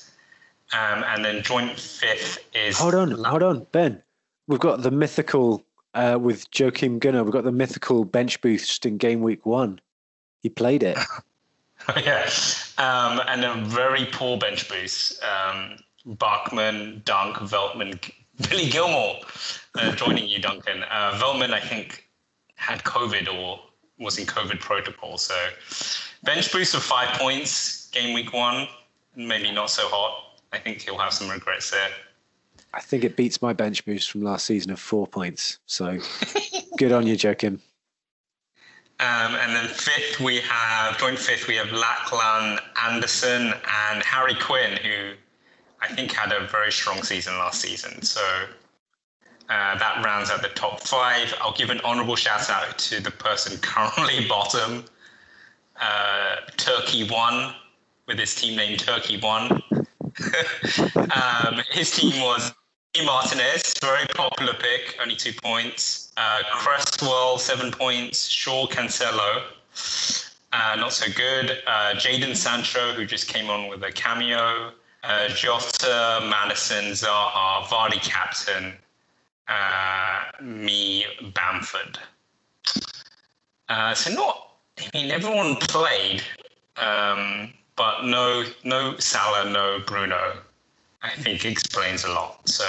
[0.74, 2.78] Um, and then joint fifth is.
[2.78, 4.02] Hold on, hold on, Ben.
[4.46, 7.24] We've got the mythical uh, with Joachim Gunnar.
[7.24, 9.80] We've got the mythical bench boost in game week one.
[10.42, 10.98] He played it.
[12.04, 12.28] yeah.
[12.78, 15.22] Um, and a very poor bench boost.
[15.22, 17.98] Um, Bachmann, Dunk, Veltman,
[18.48, 19.20] Billy Gilmour
[19.76, 20.84] uh, joining you, Duncan.
[20.84, 22.08] Uh, Veltman, I think,
[22.56, 23.60] had COVID or
[23.98, 25.18] was in COVID protocol.
[25.18, 25.34] So
[26.24, 28.66] bench boost of five points, game week one,
[29.16, 30.40] maybe not so hot.
[30.52, 31.88] I think he'll have some regrets there.
[32.74, 35.58] I think it beats my bench boost from last season of four points.
[35.66, 35.98] So
[36.78, 37.60] good on you, Joachim.
[39.02, 43.52] Um, and then fifth, we have joint fifth, we have Lachlan Anderson
[43.86, 45.14] and Harry Quinn, who
[45.80, 48.00] I think had a very strong season last season.
[48.02, 48.20] So
[49.48, 51.34] uh, that rounds out the top five.
[51.40, 54.84] I'll give an honourable shout out to the person currently bottom,
[55.80, 57.54] uh, Turkey One,
[58.06, 59.50] with his team name Turkey One.
[60.94, 62.54] um, his team was
[63.00, 66.12] Martinez, very popular pick, only two points.
[66.18, 68.28] Uh, Cresswell, seven points.
[68.28, 69.44] Shaw Cancelo,
[70.52, 71.62] uh, not so good.
[71.66, 74.72] Uh, Jadon Sancho, who just came on with a cameo.
[75.02, 78.74] Uh, Jota, Maddison, Zaha, Vardy captain.
[79.48, 81.98] Uh, me, Bamford.
[83.70, 86.22] Uh, so not, I mean, everyone played,
[86.76, 90.34] um, but no, no Salah, no Bruno.
[91.02, 92.48] I think explains a lot.
[92.48, 92.64] So,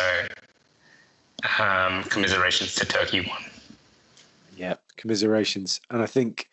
[1.59, 3.43] um, commiserations to Turkey one.
[4.57, 6.49] Yeah, commiserations, and I think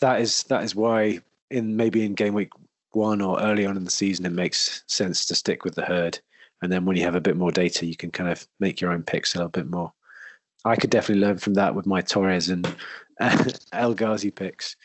[0.00, 2.50] that is that is why in maybe in game week
[2.92, 6.18] one or early on in the season it makes sense to stick with the herd,
[6.62, 8.92] and then when you have a bit more data, you can kind of make your
[8.92, 9.92] own picks a little bit more.
[10.64, 12.66] I could definitely learn from that with my Torres and
[13.72, 14.76] El Ghazi picks.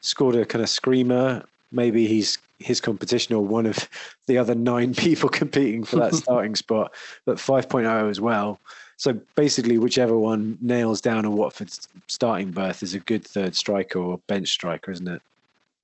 [0.00, 1.44] Scored a kind of screamer.
[1.72, 3.88] Maybe he's his competition or one of
[4.26, 6.92] the other nine people competing for that starting spot,
[7.24, 8.58] but 5.0 as well.
[8.96, 11.70] So basically, whichever one nails down a Watford
[12.06, 15.22] starting berth is a good third striker or bench striker, isn't it?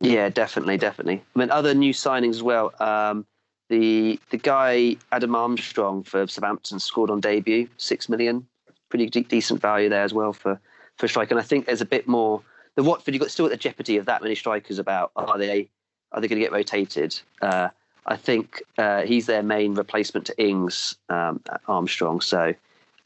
[0.01, 1.23] Yeah, definitely, definitely.
[1.35, 2.73] I mean, other new signings as well.
[2.81, 3.27] Um,
[3.69, 8.47] the the guy Adam Armstrong for Southampton scored on debut, six million,
[8.89, 10.61] pretty de- decent value there as well for
[10.97, 11.35] for striker.
[11.35, 12.43] And I think there's a bit more.
[12.75, 15.11] The Watford you got still at the jeopardy of that many strikers about.
[15.17, 15.69] Are they
[16.13, 17.19] are they going to get rotated?
[17.41, 17.69] Uh,
[18.07, 22.21] I think uh, he's their main replacement to Ings um, Armstrong.
[22.21, 22.55] So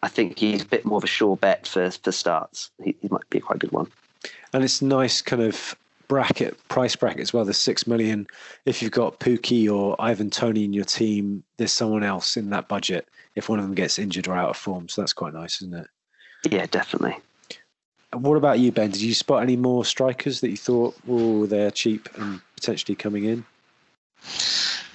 [0.02, 2.70] I think he's a bit more of a sure bet for for starts.
[2.82, 3.90] He, he might be a quite good one.
[4.52, 5.76] And it's nice kind of
[6.10, 7.44] bracket price bracket as well.
[7.44, 8.26] There's six million.
[8.66, 12.66] If you've got Pukki or Ivan Toney in your team, there's someone else in that
[12.66, 14.88] budget if one of them gets injured or out of form.
[14.88, 15.86] So that's quite nice, isn't it?
[16.50, 17.16] Yeah, definitely.
[18.12, 18.90] What about you, Ben?
[18.90, 23.26] Did you spot any more strikers that you thought, oh, they're cheap and potentially coming
[23.26, 23.44] in?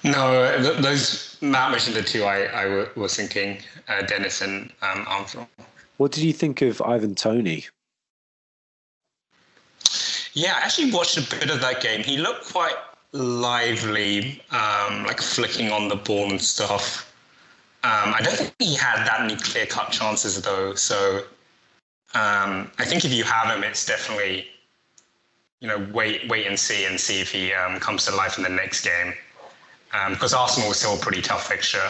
[0.04, 5.48] No, those Matt mentioned the two I, I was thinking, uh, Dennis and um, Armstrong.
[5.96, 7.64] What did you think of Ivan Toney?
[10.36, 12.02] Yeah, I actually watched a bit of that game.
[12.02, 12.74] He looked quite
[13.12, 17.10] lively, um, like flicking on the ball and stuff.
[17.82, 20.74] Um, I don't think he had that many clear cut chances though.
[20.74, 21.22] So
[22.12, 24.46] um, I think if you have him, it's definitely
[25.60, 28.44] you know wait wait and see and see if he um, comes to life in
[28.44, 29.14] the next game
[30.10, 31.88] because um, Arsenal was still a pretty tough fixture.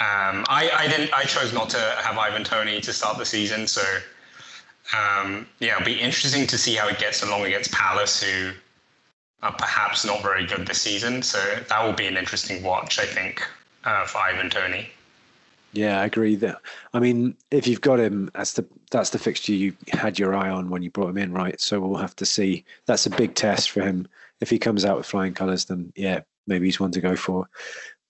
[0.00, 1.14] Um, I, I didn't.
[1.14, 3.80] I chose not to have Ivan Toney to start the season, so
[4.92, 8.52] um, yeah, it'll be interesting to see how it gets along against Palace, who
[9.42, 11.22] are perhaps not very good this season.
[11.22, 13.42] So that will be an interesting watch, I think,
[13.84, 14.88] uh, for Ivan Toney.
[15.72, 16.36] Yeah, I agree.
[16.36, 16.58] That
[16.92, 20.48] I mean, if you've got him, that's the that's the fixture you had your eye
[20.48, 21.60] on when you brought him in, right?
[21.60, 22.64] So we'll have to see.
[22.86, 24.06] That's a big test for him.
[24.40, 27.48] If he comes out with flying colours, then yeah, maybe he's one to go for.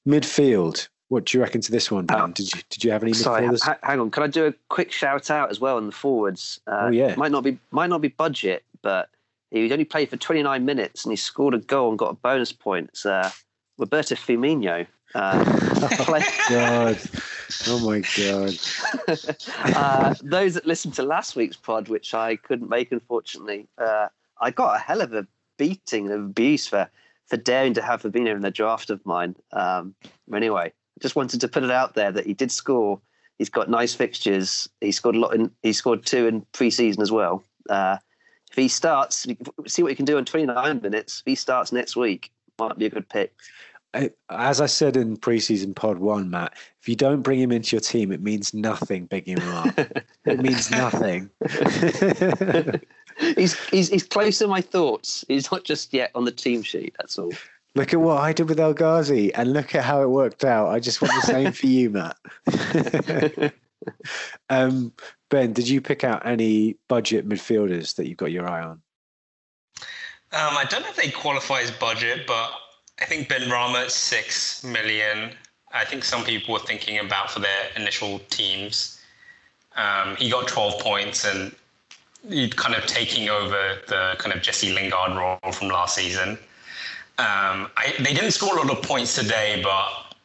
[0.07, 0.89] Midfield.
[1.14, 2.20] What do you reckon to this one, Dan?
[2.20, 4.11] Um, did you did you have any sorry, ha- hang on.
[4.11, 6.59] Can I do a quick shout out as well on the forwards?
[6.66, 7.14] Uh, oh yeah.
[7.14, 9.11] Might not be might not be budget, but
[9.53, 12.50] he only played for 29 minutes and he scored a goal and got a bonus
[12.50, 12.88] point.
[12.88, 13.31] It's uh,
[13.79, 14.88] Roberto Firmino.
[15.14, 15.44] Uh,
[15.77, 16.98] oh god!
[17.68, 18.59] Oh my god!
[19.77, 24.09] uh, those that listened to last week's pod, which I couldn't make unfortunately, uh,
[24.40, 26.90] I got a hell of a beating of abuse for
[27.27, 29.37] for daring to have Fabinho in the draft of mine.
[29.53, 29.94] Um,
[30.35, 33.01] anyway, just wanted to put it out there that he did score.
[33.39, 34.69] He's got nice fixtures.
[34.81, 35.51] He scored a lot in.
[35.63, 37.43] He scored two in pre-season as well.
[37.69, 37.99] Uh,
[38.51, 39.27] if he starts,
[39.67, 41.23] see what he can do in 29 minutes.
[41.27, 43.35] If he starts next week, might be a good pick.
[44.29, 47.81] As I said in preseason pod one, Matt, if you don't bring him into your
[47.81, 49.79] team, it means nothing bigging him up.
[50.25, 51.31] it means nothing.
[53.37, 55.25] he's, he's he's close to my thoughts.
[55.29, 56.95] He's not just yet on the team sheet.
[56.99, 57.33] That's all.
[57.77, 60.68] Look at what I did with El Ghazi and look at how it worked out.
[60.68, 63.52] I just want the same for you, Matt.
[64.48, 64.92] um,
[65.29, 68.81] ben, did you pick out any budget midfielders that you've got your eye on?
[70.33, 72.52] Um, I don't know if they qualify as budget, but
[73.00, 75.33] I think Benrahma at six million.
[75.72, 79.00] I think some people were thinking about for their initial teams.
[79.77, 81.54] Um, he got 12 points and
[82.56, 86.38] kind of taking over the kind of Jesse Lingard role from last season.
[87.17, 90.17] Um, I, they didn't score a lot of points today, but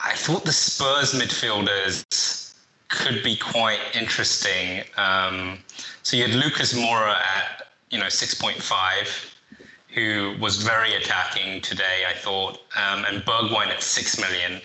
[0.00, 2.54] I thought the Spurs midfielders
[2.88, 4.82] could be quite interesting.
[4.96, 5.58] Um,
[6.02, 9.34] so you had Lucas Moura at you know 6.5,
[9.94, 14.60] who was very attacking today, I thought, um, and Bergwijn at six million,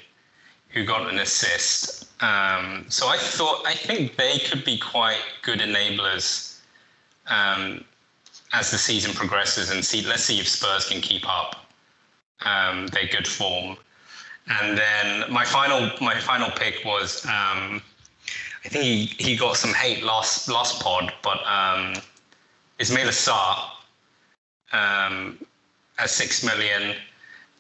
[0.70, 2.06] who got an assist.
[2.22, 6.60] Um, so I thought I think they could be quite good enablers
[7.28, 7.86] um,
[8.54, 11.66] as the season progresses, and see let's see if Spurs can keep up
[12.42, 13.78] um, their good form.
[14.48, 17.82] And then my final my final pick was um,
[18.66, 21.94] I think he, he got some hate last last pod, but um,
[22.80, 23.70] Ismaila Sarr
[24.72, 25.38] um,
[25.98, 26.96] at six million.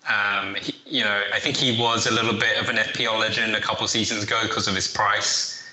[0.07, 3.55] Um, he, you know, I think he was a little bit of an FPL legend
[3.55, 5.63] a couple seasons ago because of his price,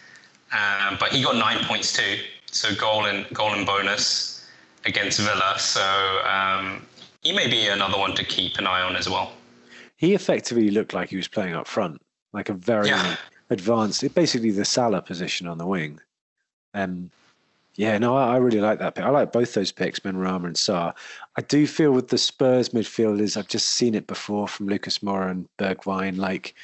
[0.52, 4.35] um, but he got nine points too, so goal and goal and bonus
[4.86, 5.54] against Villa.
[5.58, 5.82] So
[6.24, 6.86] um,
[7.22, 9.32] he may be another one to keep an eye on as well.
[9.96, 12.00] He effectively looked like he was playing up front,
[12.32, 13.16] like a very Yeah.
[13.50, 16.00] advanced, basically the Salah position on the wing.
[16.74, 17.10] Um,
[17.76, 19.04] yeah, no, I, I really like that pick.
[19.04, 20.94] I like both those picks, Benrahma and Sarr.
[21.36, 25.30] I do feel with the Spurs midfielders, I've just seen it before from Lucas Moura
[25.30, 26.54] and Bergwijn, like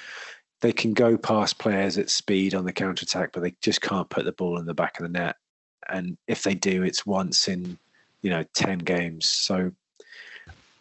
[0.60, 4.08] they can go past players at speed on the counter attack, but they just can't
[4.08, 5.36] put the ball in the back of the net.
[5.88, 7.78] And if they do, it's once in,
[8.22, 9.28] you know, 10 games.
[9.28, 9.72] So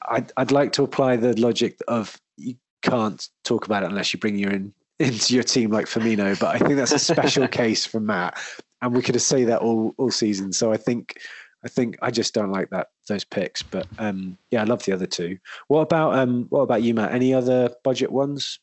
[0.08, 4.20] I'd, I'd like to apply the logic of you can't talk about it unless you
[4.20, 7.86] bring your in into your team like Firmino, but I think that's a special case
[7.86, 8.38] for Matt,
[8.82, 10.54] and we could have say that all all season.
[10.54, 11.18] So I think
[11.66, 14.94] I think I just don't like that those picks, but um, yeah, I love the
[14.94, 15.40] other two.
[15.68, 17.14] What about um, what about you, Matt?
[17.14, 18.60] Any other budget ones?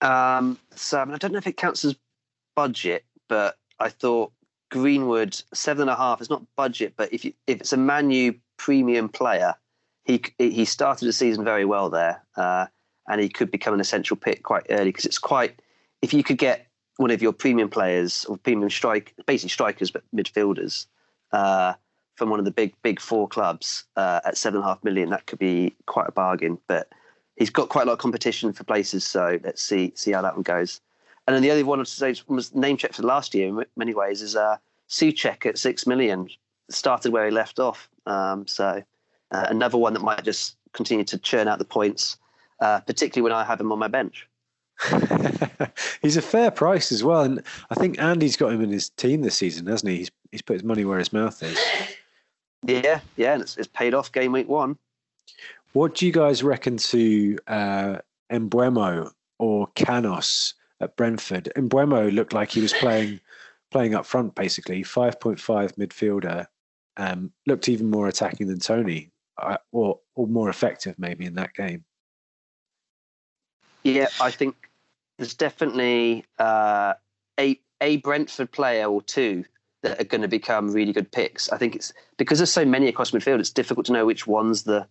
[0.00, 1.96] Um, so I, mean, I don't know if it counts as
[2.54, 4.32] budget, but I thought
[4.74, 8.32] Greenwood seven and a half is not budget, but if you, if it's a Manu
[8.56, 9.54] premium player,
[10.02, 12.66] he he started the season very well there, uh,
[13.08, 15.62] and he could become an essential pick quite early because it's quite.
[16.02, 16.66] If you could get
[16.96, 20.86] one of your premium players or premium strike, basically strikers but midfielders,
[21.30, 21.74] uh,
[22.16, 25.10] from one of the big big four clubs uh, at seven and a half million,
[25.10, 26.58] that could be quite a bargain.
[26.66, 26.88] But
[27.36, 30.34] he's got quite a lot of competition for places, so let's see see how that
[30.34, 30.80] one goes.
[31.26, 33.94] And then the other one to say was name check for last year in many
[33.94, 34.56] ways is uh,
[34.88, 36.28] Soucek at six million
[36.70, 37.88] started where he left off.
[38.06, 38.82] Um, so
[39.30, 42.18] uh, another one that might just continue to churn out the points,
[42.60, 44.28] uh, particularly when I have him on my bench.
[46.02, 49.22] he's a fair price as well, and I think Andy's got him in his team
[49.22, 49.98] this season, hasn't he?
[49.98, 51.58] He's he's put his money where his mouth is.
[52.66, 54.76] Yeah, yeah, and it's, it's paid off game week one.
[55.74, 57.98] What do you guys reckon to uh,
[58.32, 60.54] Mbeumo or Canos
[60.84, 61.52] at Brentford?
[61.56, 63.20] Mbeumo looked like he was playing
[63.70, 66.46] playing up front, basically five point five midfielder.
[66.96, 71.54] Um, looked even more attacking than Toney, uh, or or more effective maybe in that
[71.54, 71.84] game.
[73.82, 74.70] Yeah, I think
[75.18, 76.94] there's definitely uh,
[77.38, 79.44] a a Brentford player or two
[79.82, 81.50] that are going to become really good picks.
[81.50, 83.40] I think it's because there's so many across midfield.
[83.40, 84.86] It's difficult to know which one's the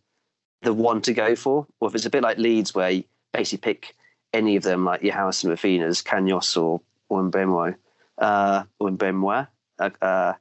[0.62, 3.74] the one to go for, or if it's a bit like Leeds where you basically
[3.74, 3.96] pick
[4.34, 7.76] any of them, like your House and Raphinhas, Canos or or Mbembo,
[8.18, 9.48] uh, or Mbemwa.
[9.80, 10.34] Uh, uh,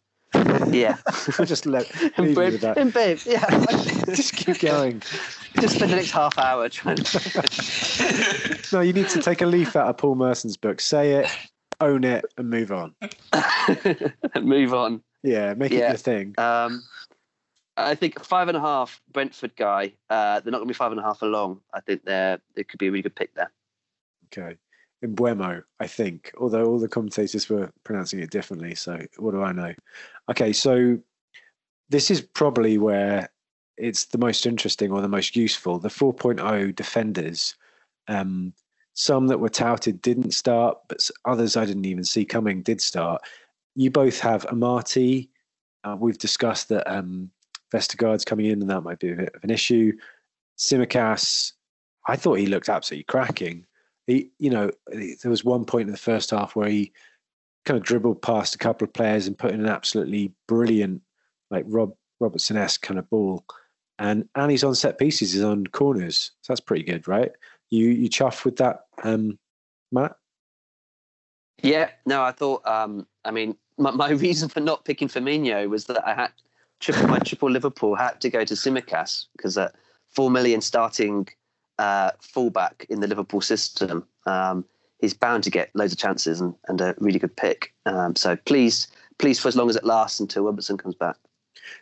[0.70, 0.96] yeah,
[1.44, 2.76] just let leave with that.
[2.76, 4.04] Mbem, yeah.
[4.14, 5.00] Just keep going.
[5.60, 8.62] Just spend the next half hour trying to.
[8.72, 10.80] No, you need to take a leaf out of Paul Merson's book.
[10.80, 11.30] Say it,
[11.80, 12.94] own it, and move on.
[13.32, 15.02] And move on.
[15.22, 15.88] Yeah, make it Yeah.
[15.88, 16.34] your thing.
[16.38, 16.82] Um,
[17.76, 19.92] I think five and a half Brentford guy.
[20.10, 21.60] Uh, they're not going to be five and a half for long.
[21.72, 23.50] I think they're they could be a really good pick there.
[24.36, 24.56] Okay.
[25.04, 28.74] Mbeumo, I think, although all the commentators were pronouncing it differently.
[28.74, 29.74] So what do I know?
[30.30, 30.98] Okay, so
[31.88, 33.28] this is probably where
[33.76, 35.78] it's the most interesting or the most useful.
[35.78, 37.56] The 4.0 defenders,
[38.06, 38.52] um,
[38.94, 43.22] some that were touted didn't start, but others I didn't even see coming did start.
[43.74, 45.28] You both have Amartey.
[45.82, 47.30] Uh, we've discussed that um,
[47.74, 49.92] Vestergaard's coming in, and that might be a bit of an issue.
[50.58, 51.52] Tsimikas,
[52.06, 53.66] I thought he looked absolutely cracking
[54.06, 56.92] he, you know, there was one point in the first half where he
[57.64, 61.02] kind of dribbled past a couple of players and put in an absolutely brilliant,
[61.50, 63.44] like Rob Robertson esque kind of ball.
[63.98, 66.32] And and he's on set pieces, he's on corners.
[66.42, 67.30] So that's pretty good, right?
[67.70, 69.38] You you chuff with that, um,
[69.92, 70.16] Matt?
[71.62, 72.66] Yeah, no, I thought.
[72.66, 76.32] Um, I mean, my, my reason for not picking Firmino was that I had
[76.80, 79.74] triple my triple Liverpool had to go to Tsimikas because at
[80.08, 81.28] four million starting
[81.78, 84.64] uh, fullback in the Liverpool system, um,
[84.98, 87.74] he's bound to get loads of chances and, and a really good pick.
[87.86, 91.16] Um, so please, please, for as long as it lasts until Robertson comes back.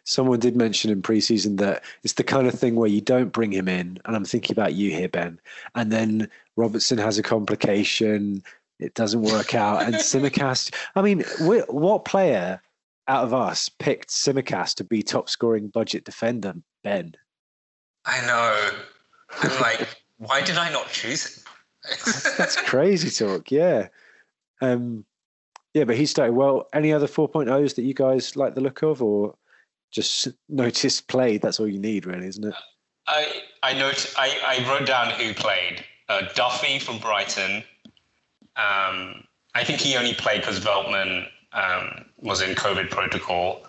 [0.05, 3.53] Someone did mention in preseason that it's the kind of thing where you don't bring
[3.53, 5.41] him in, and I'm thinking about you here, Ben.
[5.75, 8.43] And then Robertson has a complication,
[8.79, 9.83] it doesn't work out.
[9.83, 12.61] And Tsimikas, I mean, what player
[13.09, 17.15] out of us picked Tsimikas to be top scoring budget defender, Ben?
[18.05, 18.71] I know.
[19.43, 21.45] I'm like, why did I not choose him?
[22.37, 23.89] That's crazy talk, yeah.
[24.61, 25.05] Um,
[25.75, 26.69] yeah, but he started well.
[26.73, 29.35] Any other 4.0s that you guys like the look of, or
[29.91, 31.43] just notice played?
[31.43, 32.55] That's all you need, really, isn't it?
[33.07, 35.85] I I note I, I wrote down who played.
[36.09, 37.63] Uh, Duffy from Brighton.
[38.57, 39.25] Um,
[39.55, 43.63] I think he only played because Veltman um, was in COVID protocol.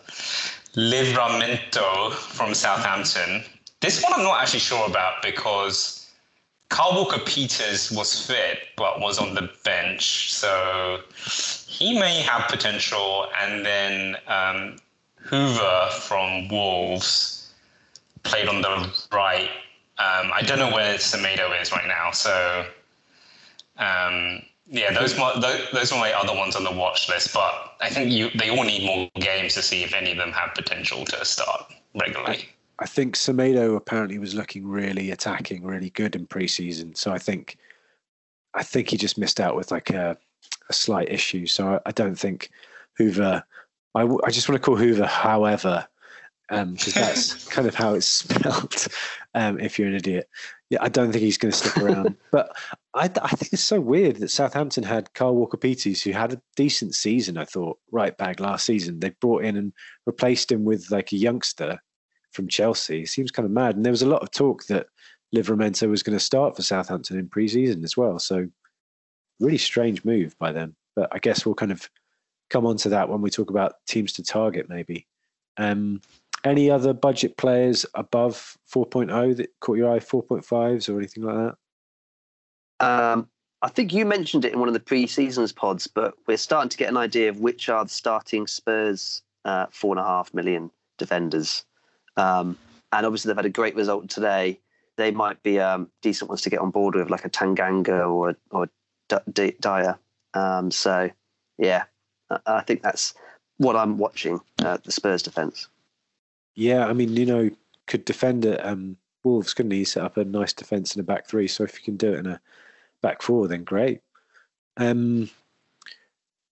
[0.75, 3.43] Livramento from Southampton.
[3.81, 6.07] This one I'm not actually sure about because
[6.69, 11.01] Carl Walker Peters was fit but was on the bench, so
[11.67, 13.27] he may have potential.
[13.37, 14.77] And then um,
[15.25, 17.53] Hoever from Wolves
[18.23, 19.49] played on the right.
[19.97, 22.65] Um, I don't know where Semedo is right now, so
[23.77, 25.15] um, yeah, those
[25.73, 27.33] those are my other ones on the watch list.
[27.33, 30.31] But I think you they all need more games to see if any of them
[30.31, 32.49] have potential to start regularly.
[32.81, 36.97] I think Semedo apparently was looking really attacking, really good in preseason.
[36.97, 37.57] So I think,
[38.55, 40.17] I think he just missed out with like a,
[40.67, 41.45] a slight issue.
[41.45, 42.49] So I, I don't think
[42.97, 43.43] Hoever.
[43.93, 45.85] I, w- I just want to call Hoover, however,
[46.49, 48.87] because um, that's kind of how it's spelled.
[49.35, 50.27] Um, if you're an idiot,
[50.71, 52.15] yeah, I don't think he's going to stick around.
[52.31, 52.51] but
[52.95, 56.41] I, I, think it's so weird that Southampton had Carl Walker Peters, who had a
[56.55, 57.37] decent season.
[57.37, 58.99] I thought right back last season.
[58.99, 59.71] They brought in and
[60.07, 61.79] replaced him with like a youngster
[62.31, 63.03] from Chelsea.
[63.03, 63.75] It seems kind of mad.
[63.75, 64.87] And there was a lot of talk that
[65.35, 68.19] Livramento was going to start for Southampton in pre-season as well.
[68.19, 68.47] So
[69.39, 70.75] really strange move by them.
[70.95, 71.89] But I guess we'll kind of
[72.49, 75.07] come on to that when we talk about teams to target maybe.
[75.57, 76.01] Um,
[76.43, 81.55] any other budget players above 4.0 that caught your eye, 4.5s or anything like
[82.79, 82.85] that?
[82.85, 83.29] Um,
[83.61, 86.77] I think you mentioned it in one of the pre-seasons pods, but we're starting to
[86.77, 90.71] get an idea of which are the starting Spurs uh, four and a half million
[90.97, 91.63] defenders.
[92.17, 92.57] Um,
[92.91, 94.59] and obviously, they've had a great result today.
[94.97, 98.35] They might be um, decent ones to get on board with, like a Tanganga or
[98.51, 98.69] or
[99.33, 99.97] D- Dier.
[100.33, 101.09] Um, so,
[101.57, 101.83] yeah,
[102.45, 103.13] I think that's
[103.57, 105.67] what I'm watching uh, the Spurs defense.
[106.55, 107.49] Yeah, I mean, know,
[107.87, 108.63] could defend it.
[108.65, 111.47] Um, Wolves couldn't he set up a nice defense in a back three?
[111.47, 112.41] So if you can do it in a
[113.01, 114.01] back four, then great.
[114.77, 115.29] Um,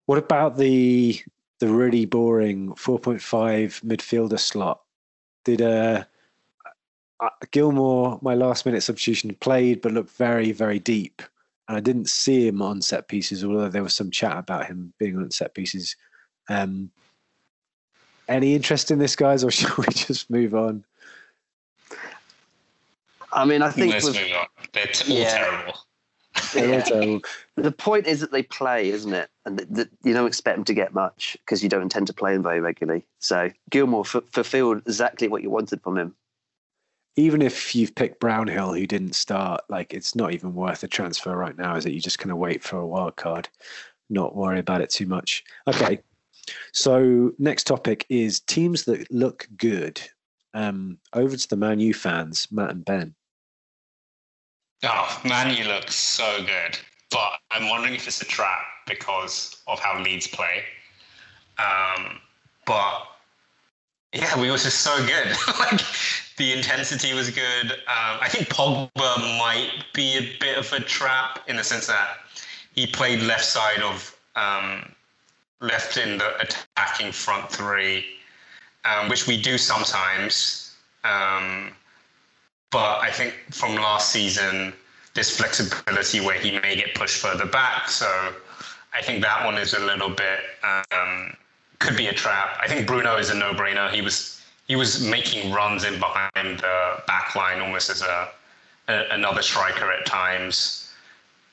[0.07, 1.21] what about the
[1.61, 4.81] the really boring 4.5 midfielder slot?
[5.57, 6.05] Did uh,
[7.21, 11.23] uh, Gilmour, my last minute substitution, played but looked very, very deep.
[11.69, 14.93] And I didn't see him on set pieces, although there was some chat about him
[14.99, 15.97] being on set pieces.
[16.49, 16.91] Um,
[18.29, 20.85] any interest in this, guys, or should we just move on?
[23.33, 24.47] I mean, I think let's move on.
[24.73, 25.39] They're t- yeah.
[25.39, 25.79] terrible.
[26.55, 27.18] Yeah.
[27.57, 29.30] the point is that they play, isn't it?
[29.45, 32.12] And that, that you don't expect them to get much because you don't intend to
[32.12, 33.05] play them very regularly.
[33.18, 36.14] So Gilmour f- fulfilled exactly what you wanted from him.
[37.16, 41.36] Even if you've picked Brownhill, who didn't start, like it's not even worth a transfer
[41.36, 41.93] right now, is it?
[41.93, 43.49] You just kind of wait for a wild card,
[44.09, 45.43] not worry about it too much.
[45.66, 46.01] Okay.
[46.72, 50.01] So next topic is teams that look good.
[50.55, 53.14] Um, over to the Man U fans, Matt and Ben.
[54.85, 56.79] Oh, Manu looks so good,
[57.11, 60.62] but I'm wondering if it's a trap because of how Leeds play.
[61.59, 62.20] Um,
[62.64, 63.09] but
[64.12, 65.37] yeah, we were just so good.
[65.59, 65.81] like
[66.37, 67.72] the intensity was good.
[67.72, 72.18] Um, I think Pogba might be a bit of a trap in the sense that
[72.74, 74.93] he played left side of um,
[75.61, 78.05] left in the attacking front three,
[78.85, 80.76] um, which we do sometimes.
[81.03, 81.72] Um,
[82.71, 84.73] but I think from last season,
[85.14, 87.89] this flexibility where he may get pushed further back.
[87.89, 88.35] So
[88.95, 91.37] I think that one is a little bit um,
[91.79, 92.59] could be a trap.
[92.61, 93.91] I think Bruno is a no-brainer.
[93.91, 98.29] He was he was making runs in behind the back line almost as a,
[98.89, 100.93] a another striker at times.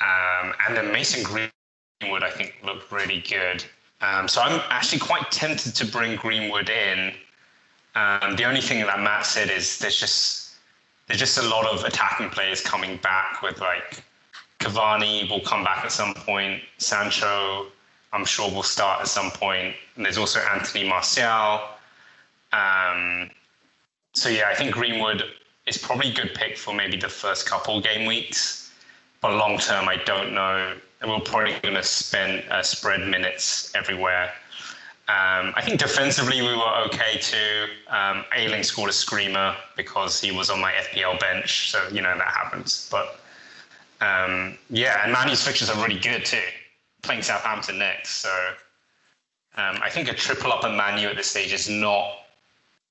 [0.01, 3.63] Um, and then Mason Greenwood, I think, looked really good.
[4.01, 7.13] Um, so I'm actually quite tempted to bring Greenwood in.
[7.95, 10.44] Um, the only thing that Matt said is there's just
[11.07, 14.03] there's just a lot of attacking players coming back with like
[14.59, 16.61] Cavani will come back at some point.
[16.77, 17.67] Sancho,
[18.11, 19.75] I'm sure, will start at some point.
[19.95, 21.61] And there's also Anthony Martial.
[22.51, 23.29] Um,
[24.13, 25.23] so yeah, I think Greenwood
[25.67, 28.73] is probably a good pick for maybe the first couple game weeks.
[29.21, 30.75] But long term, I don't know.
[31.01, 34.31] And we're probably going to spend uh, spread minutes everywhere.
[35.07, 37.67] Um, I think defensively we were okay too.
[37.89, 42.17] Um, Ayling scored a screamer because he was on my FPL bench, so you know
[42.17, 42.89] that happens.
[42.89, 43.19] But
[44.01, 46.41] um, yeah, and Manu's fixtures are really good too.
[47.03, 48.15] playing Southampton next.
[48.15, 48.29] So
[49.57, 52.11] um, I think a triple up in Manu at this stage is not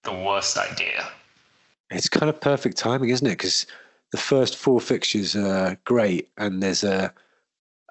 [0.05, 1.09] the worst idea.
[1.91, 3.31] It's kind of perfect timing, isn't it?
[3.31, 3.67] Because
[4.13, 7.13] the first four fixtures are great, and there's a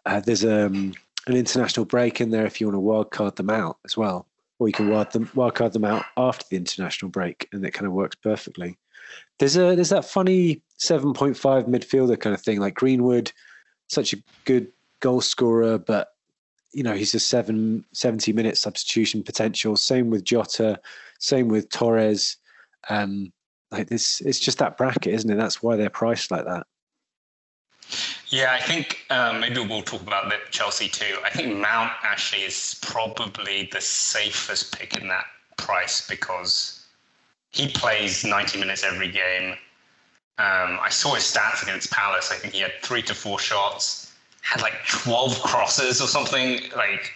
[0.06, 0.94] uh, there's um,
[1.28, 4.28] an international break in there if you want to wildcard them out as well,
[4.60, 7.88] or you can wild them wildcard them out after the international break, and it kind
[7.88, 8.78] of works perfectly.
[9.40, 11.36] There's a there's that funny 7.5
[11.68, 13.32] midfielder kind of thing, like Greenwood,
[13.88, 16.10] such a good goal scorer, but
[16.72, 19.76] you know he's a seven 70 minute substitution potential.
[19.78, 20.80] Same with Jota,
[21.20, 22.38] same with Torres.
[22.90, 23.32] Um,
[23.72, 25.36] like this, it's just that bracket, isn't it?
[25.36, 26.68] That's why they're priced like that.
[28.34, 31.20] Yeah, I think um, maybe we'll talk about the Chelsea too.
[31.24, 35.26] I think Mount actually is probably the safest pick in that
[35.60, 36.84] price because
[37.52, 39.52] he plays 90 minutes every game.
[40.40, 42.32] Um, I saw his stats against Palace.
[42.32, 44.12] I think he had three to four shots,
[44.42, 46.60] had like 12 crosses or something.
[46.76, 47.14] Like,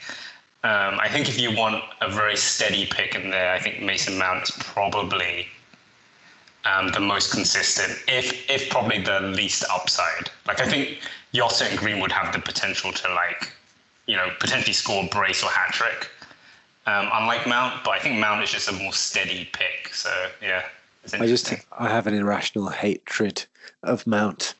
[0.63, 4.19] um, I think if you want a very steady pick in there, I think Mason
[4.19, 5.47] Mount is probably
[6.67, 10.29] um, the most consistent, if if probably the least upside.
[10.47, 10.99] Like I think
[11.33, 13.53] Jota and Greenwood have the potential to like,
[14.05, 16.09] you know, potentially score a brace or hat trick.
[16.85, 19.93] Um, unlike Mount, but I think Mount is just a more steady pick.
[19.93, 20.09] So
[20.41, 20.63] yeah,
[21.13, 23.45] I just I have an irrational hatred
[23.83, 24.55] of Mount,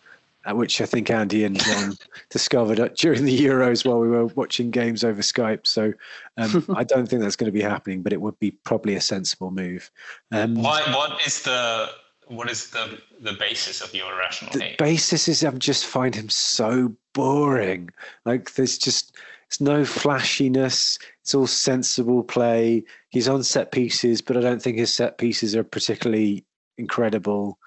[0.53, 1.97] which I think Andy and John
[2.29, 5.67] discovered during the Euros while we were watching games over Skype.
[5.67, 5.93] So
[6.37, 9.01] um, I don't think that's going to be happening, but it would be probably a
[9.01, 9.91] sensible move.
[10.31, 11.89] Um, Why, what is the
[12.27, 14.77] what is the the basis of your irrational the hate?
[14.77, 17.89] basis is I just find him so boring.
[18.25, 19.15] Like there's just
[19.47, 20.99] it's no flashiness.
[21.21, 22.83] It's all sensible play.
[23.09, 26.43] He's on set pieces, but I don't think his set pieces are particularly
[26.77, 27.57] incredible.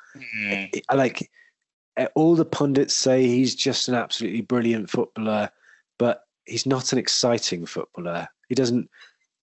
[0.44, 0.82] Mm.
[0.88, 1.30] I like
[2.14, 5.50] all the pundits say he's just an absolutely brilliant footballer,
[5.98, 8.28] but he's not an exciting footballer.
[8.48, 8.88] He doesn't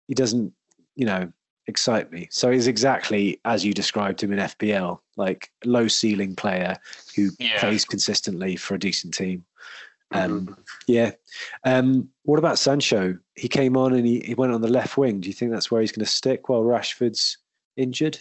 [0.08, 0.54] he doesn't,
[0.96, 1.32] you know,
[1.68, 2.28] excite me.
[2.32, 6.78] So he's exactly as you described him in FPL, like low ceiling player
[7.16, 7.60] who yeah.
[7.60, 9.46] plays consistently for a decent team.
[10.12, 10.54] Um, mm-hmm.
[10.88, 11.12] Yeah.
[11.64, 13.18] Um, what about Sancho?
[13.36, 15.22] He came on and he, he went on the left wing.
[15.22, 17.38] Do you think that's where he's going to stick while Rashford's
[17.78, 18.20] injured?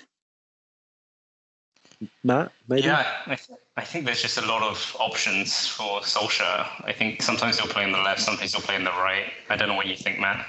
[2.24, 2.82] Matt, maybe?
[2.82, 6.66] Yeah, I, th- I, think there's just a lot of options for Solskjaer.
[6.84, 9.24] I think sometimes he'll play on the left, sometimes he'll play on the right.
[9.48, 10.46] I don't know what you think, Matt.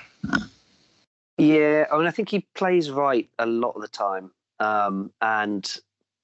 [1.37, 4.31] Yeah, I mean, I think he plays right a lot of the time.
[4.59, 5.77] Um, and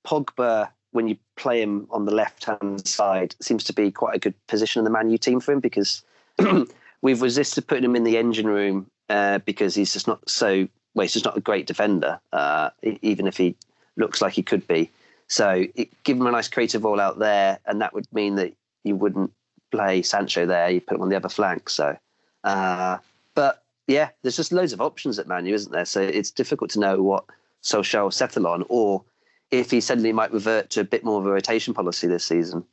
[0.05, 4.19] Pogba, when you play him on the left hand side, seems to be quite a
[4.19, 6.03] good position in the Man U team for him because
[7.01, 11.03] we've resisted putting him in the engine room uh, because he's just not so, well,
[11.03, 12.69] he's just not a great defender, uh,
[13.01, 13.55] even if he
[13.97, 14.89] looks like he could be.
[15.29, 18.53] So it, give him a nice creative role out there, and that would mean that
[18.83, 19.31] you wouldn't
[19.71, 21.69] play Sancho there, you put him on the other flank.
[21.69, 21.95] So,
[22.43, 22.97] uh,
[23.35, 25.85] but yeah, there's just loads of options at Manu, isn't there?
[25.85, 27.25] So it's difficult to know what
[27.63, 29.03] Solskjaer will settle on, or
[29.51, 32.65] if he suddenly might revert to a bit more of a rotation policy this season.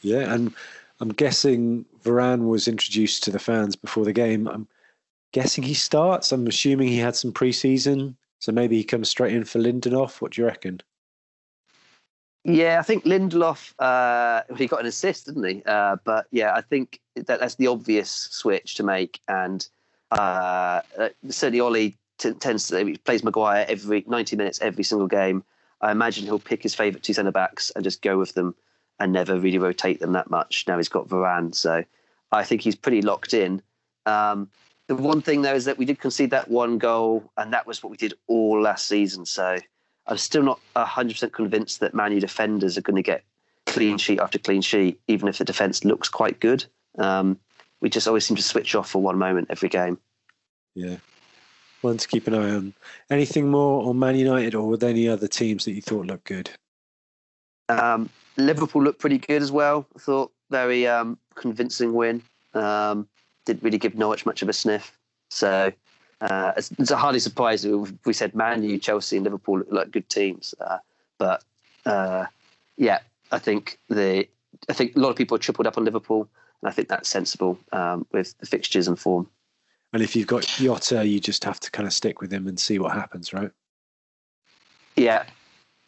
[0.00, 0.54] Yeah, and
[1.00, 4.46] I'm guessing Varane was introduced to the fans before the game.
[4.46, 4.68] I'm
[5.32, 6.32] guessing he starts.
[6.32, 10.20] I'm assuming he had some preseason, so maybe he comes straight in for Lindelof.
[10.20, 10.80] What do you reckon?
[12.44, 13.72] Yeah, I think Lindelof.
[13.78, 15.62] Uh, he got an assist, didn't he?
[15.64, 19.66] Uh, but yeah, I think that that's the obvious switch to make, and
[20.10, 25.08] uh, uh certainly Ole t- tends to he plays Maguire every ninety minutes every single
[25.08, 25.42] game.
[25.80, 28.54] I imagine he'll pick his favourite two centre backs and just go with them,
[29.00, 30.64] and never really rotate them that much.
[30.68, 31.82] Now he's got Varane, so
[32.30, 33.62] I think he's pretty locked in.
[34.04, 34.50] Um,
[34.86, 37.82] the one thing though is that we did concede that one goal, and that was
[37.82, 39.24] what we did all last season.
[39.24, 39.56] So
[40.06, 43.24] I'm still not 100% convinced that Man U defenders are going to get
[43.66, 46.64] clean sheet after clean sheet, even if the defence looks quite good.
[46.98, 47.38] Um,
[47.80, 49.98] we just always seem to switch off for one moment every game.
[50.74, 50.96] Yeah.
[51.80, 52.74] One to keep an eye on.
[53.10, 56.50] Anything more on Man United or with any other teams that you thought looked good?
[57.68, 59.86] Um, Liverpool looked pretty good as well.
[59.94, 62.22] I thought very um, convincing win.
[62.54, 63.08] Um,
[63.44, 64.98] didn't really give Norwich much of a sniff.
[65.30, 65.72] So
[66.20, 67.66] uh, it's, it's hardly surprised
[68.04, 70.54] we said Man U, Chelsea, and Liverpool look like good teams.
[70.60, 70.78] Uh,
[71.18, 71.42] but
[71.86, 72.26] uh,
[72.76, 73.00] yeah,
[73.30, 74.26] I think the
[74.68, 76.28] I think a lot of people are tripled up on Liverpool,
[76.62, 79.28] and I think that's sensible um, with the fixtures and form.
[79.92, 82.58] And if you've got Jota, you just have to kind of stick with him and
[82.58, 83.50] see what happens, right?
[84.96, 85.24] Yeah.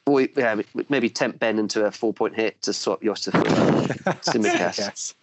[0.07, 4.78] We, yeah, maybe tempt Ben into a four point hit to swap Jota for Tsimikas.
[4.78, 5.14] yes.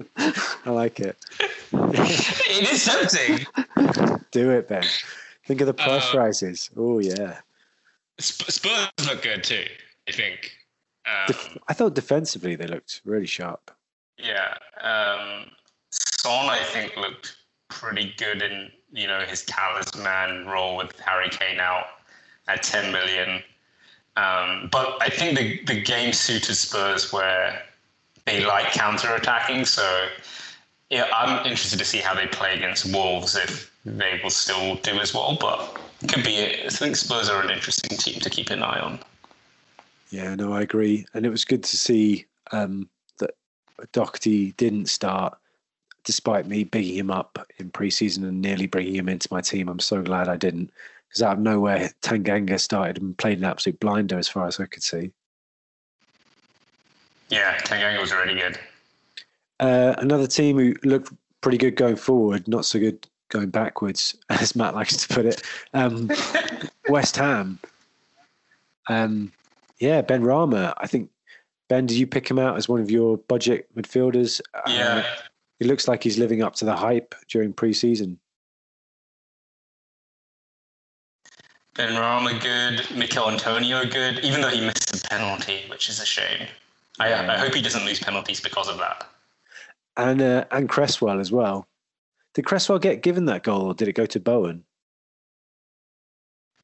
[0.65, 1.15] I like it.
[1.71, 3.45] it is tempting.
[4.31, 4.83] Do it, Ben.
[5.45, 6.69] Think of the price uh, rises.
[6.75, 7.39] Oh yeah.
[8.19, 9.65] Spurs look good too.
[10.07, 10.51] I think.
[11.05, 13.71] Um, Def- I thought defensively they looked really sharp.
[14.17, 14.57] Yeah.
[14.81, 15.51] Um,
[15.91, 17.37] Son, I think, looked
[17.69, 21.85] pretty good in you know his talisman role with Harry Kane out
[22.47, 23.41] at 10 million.
[24.15, 27.61] Um, but I think the the game suited Spurs where
[28.25, 29.65] they like counter attacking.
[29.65, 30.07] So
[30.89, 34.99] yeah, I'm interested to see how they play against Wolves if they will still do
[34.99, 35.37] as well.
[35.39, 36.63] But could be.
[36.65, 38.99] I think Spurs are an interesting team to keep an eye on.
[40.09, 42.87] Yeah, no, I agree, and it was good to see um,
[43.17, 43.31] that
[43.93, 45.35] Doherty didn't start,
[46.03, 49.67] despite me bigging him up in pre-season and nearly bringing him into my team.
[49.67, 50.71] I'm so glad I didn't,
[51.13, 54.65] because out of nowhere, Tanganga started and played an absolute blinder as far as I
[54.65, 55.11] could see.
[57.29, 58.57] Yeah, Tanganga was really good.
[59.59, 64.55] Uh, another team who looked pretty good going forward, not so good going backwards, as
[64.55, 65.43] Matt likes to put it.
[65.75, 66.09] Um,
[66.89, 67.59] West Ham.
[68.89, 69.31] Um,
[69.77, 70.73] yeah, Benrahma.
[70.77, 71.11] I think
[71.69, 74.41] Ben, did you pick him out as one of your budget midfielders?
[74.67, 74.95] Yeah.
[74.95, 75.03] Uh,
[75.59, 78.19] he looks like he's living up to the hype during pre-season.
[81.75, 86.47] Benrahma good, Michail Antonio good, even though he missed a penalty, which is a shame.
[86.99, 89.09] I, I hope he doesn't lose penalties because of that.
[89.97, 91.67] And uh, and Cresswell as well.
[92.35, 94.63] Did Cresswell get given that goal, or did it go to Bowen?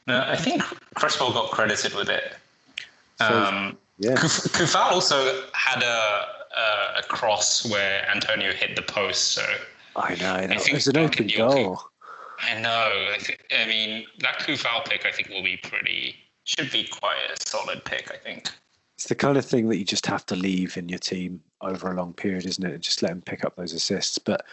[0.08, 0.64] No, I think
[0.96, 2.36] Cresswell got credited with it.
[3.20, 6.26] So, Um, yeah, Kuf- Coufal also had a,
[6.58, 9.34] a a cross where Antonio hit the post.
[9.34, 9.44] So
[9.96, 10.48] I know.
[10.48, 11.82] That think was an open goal.
[12.42, 13.08] I know.
[13.14, 16.16] I, th- I mean, that Coufal pick I think will be pretty.
[16.46, 18.12] Should be quite a solid pick.
[18.12, 18.50] I think.
[18.96, 21.92] It's the kind of thing that you just have to leave in your team over
[21.92, 22.74] a long period, isn't it?
[22.74, 24.18] And just let him pick up those assists.
[24.18, 24.46] But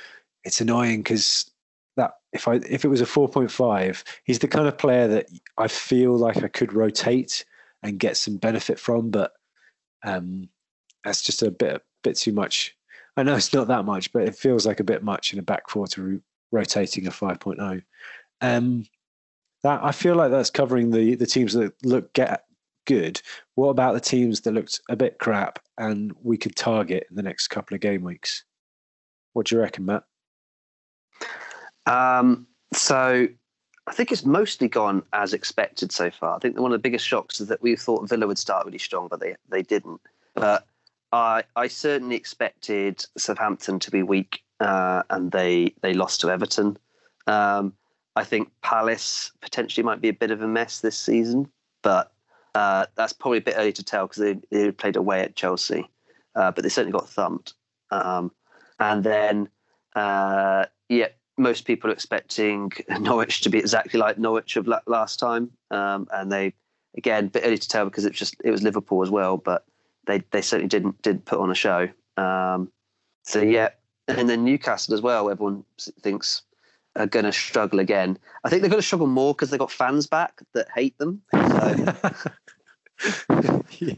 [0.45, 1.51] it's annoying because
[1.97, 5.09] that if I if it was a four point five, he's the kind of player
[5.09, 5.29] that
[5.59, 7.45] I feel like I could rotate
[7.83, 9.33] and get some benefit from, but
[10.05, 10.49] um,
[11.05, 12.77] that's just a bit a bit too much.
[13.17, 15.43] I know it's not that much, but it feels like a bit much in a
[15.43, 16.21] back four to
[16.53, 17.83] rotating a 5.0.
[18.41, 18.85] Um,
[19.63, 22.45] that I feel like that's covering the the teams that look get
[22.87, 23.21] good.
[23.55, 27.23] What about the teams that looked a bit crap and we could target in the
[27.23, 28.45] next couple of game weeks?
[29.33, 30.05] What do you reckon, Matt?
[31.87, 33.29] Um, so
[33.87, 36.37] I think it's mostly gone as expected so far.
[36.37, 38.79] I think one of the biggest shocks is that we thought Villa would start really
[38.79, 40.01] strong, but they they didn't.
[40.35, 40.67] But
[41.13, 46.77] I I certainly expected Southampton to be weak, uh, and they they lost to Everton.
[47.27, 47.73] Um,
[48.15, 51.49] I think Palace potentially might be a bit of a mess this season,
[51.83, 52.13] but
[52.55, 55.87] uh, that's probably a bit early to tell because they, they played away at Chelsea,
[56.35, 57.53] uh, but they certainly got thumped.
[57.91, 58.33] Um,
[58.81, 59.49] and then,
[59.95, 65.19] uh, yeah, most people are expecting Norwich to be exactly like Norwich of la- last
[65.19, 66.55] time, um, and they
[66.97, 69.67] again a bit early to tell because it's just it was Liverpool as well, but
[70.07, 71.89] they they certainly didn't did put on a show.
[72.17, 72.73] Um,
[73.23, 73.69] so yeah,
[74.09, 75.31] and then Newcastle as well.
[75.31, 75.65] Everyone
[76.01, 76.43] thinks
[76.97, 78.19] are going to struggle again.
[78.45, 81.23] I think they're going to struggle more because they've got fans back that hate them.
[81.33, 81.39] So,
[83.79, 83.95] yeah.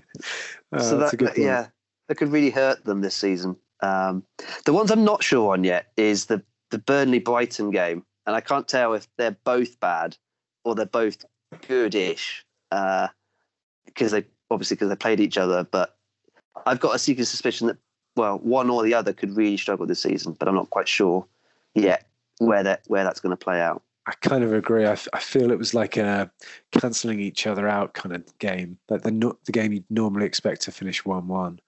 [0.73, 1.69] Uh, so that's that, a good yeah,
[2.09, 3.57] that could really hurt them this season.
[3.81, 4.25] Um,
[4.65, 8.41] the ones I'm not sure on yet is the the Burnley Brighton game, and I
[8.41, 10.17] can't tell if they're both bad
[10.65, 11.25] or they're both
[11.67, 15.65] good-ish because they obviously because they played each other.
[15.65, 15.97] But
[16.67, 17.79] I've got a secret suspicion that
[18.19, 21.25] well, one or the other could really struggle this season, but I'm not quite sure
[21.75, 22.07] yet
[22.39, 23.83] where that where that's going to play out.
[24.07, 24.87] I kind of agree.
[24.87, 26.31] I, feel it was like a
[26.73, 28.79] cancelling each other out kind of game.
[28.89, 31.61] Like the the game you'd normally expect to finish one-one,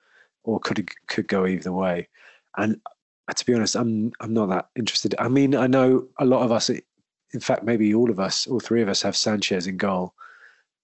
[0.42, 2.08] or could could go either way.
[2.56, 2.80] And
[3.28, 5.14] uh, to be honest, I'm I'm not that interested.
[5.18, 8.60] I mean, I know a lot of us, in fact, maybe all of us, all
[8.60, 10.14] three of us, have Sanchez in goal,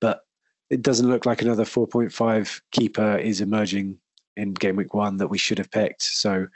[0.00, 0.26] but
[0.70, 3.98] it doesn't look like another 4.5 keeper is emerging
[4.36, 6.02] in game week one that we should have picked.
[6.02, 6.46] So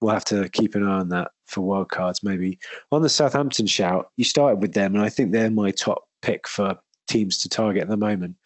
[0.00, 2.58] we'll have to keep an eye on that for wild cards, maybe
[2.92, 6.46] on the Southampton shout, you started with them, and I think they're my top pick
[6.48, 6.76] for
[7.08, 8.36] teams to target at the moment.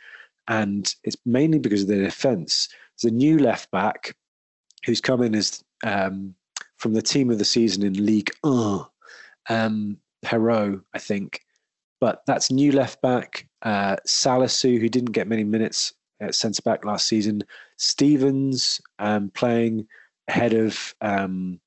[0.49, 2.69] And it's mainly because of their defence.
[3.01, 4.15] There's a new left back
[4.85, 6.35] who's come in as um,
[6.79, 8.87] from the team of the season in League One,
[9.49, 11.41] um, Perraud, I think.
[12.01, 16.85] But that's new left back, uh, Salisu, who didn't get many minutes at centre back
[16.85, 17.45] last season.
[17.81, 19.87] Stephens um, playing
[20.29, 21.59] ahead of um,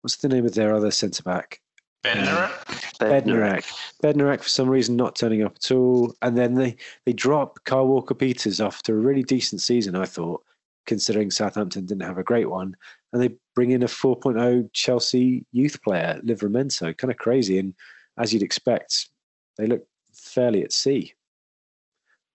[0.00, 1.60] what's the name of their other centre back?
[2.02, 2.50] Bednarek?
[2.98, 3.64] Bednarek.
[4.02, 7.88] Bednarek for some reason not turning up at all, and then they they drop Carl
[7.88, 10.42] Walker Peters after a really decent season, I thought,
[10.86, 12.74] considering Southampton didn't have a great one,
[13.12, 17.74] and they bring in a 4.0 Chelsea youth player, Livramento, kind of crazy, and
[18.18, 19.10] as you'd expect,
[19.58, 21.12] they look fairly at sea,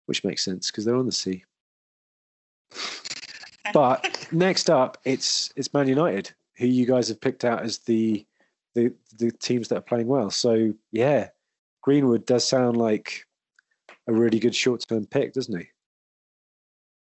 [0.05, 1.43] which makes sense because they're on the sea.
[3.73, 8.25] But next up, it's it's Man United who you guys have picked out as the
[8.75, 10.29] the the teams that are playing well.
[10.29, 11.29] So yeah,
[11.81, 13.25] Greenwood does sound like
[14.07, 15.67] a really good short term pick, doesn't he?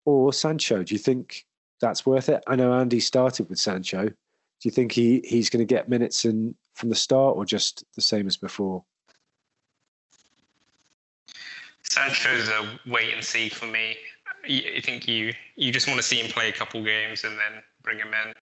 [0.04, 1.44] Or Sancho, do you think
[1.80, 2.42] that's worth it?
[2.46, 4.06] I know Andy started with Sancho.
[4.08, 4.14] Do
[4.62, 8.00] you think he, he's going to get minutes in from the start or just the
[8.00, 8.84] same as before?
[11.82, 13.96] Sancho's a wait and see for me.
[14.48, 17.62] I think you you just want to see him play a couple games and then
[17.82, 18.32] bring him in.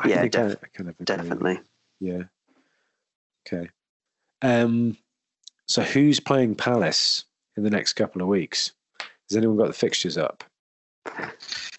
[0.00, 0.96] I Yeah, I- def- I kind of.
[1.04, 1.60] Definitely.
[2.00, 2.22] Yeah.
[3.46, 3.68] Okay.
[4.42, 4.96] Um,
[5.66, 7.24] so who's playing Palace
[7.56, 8.72] in the next couple of weeks?
[9.28, 10.44] Has anyone got the fixtures up?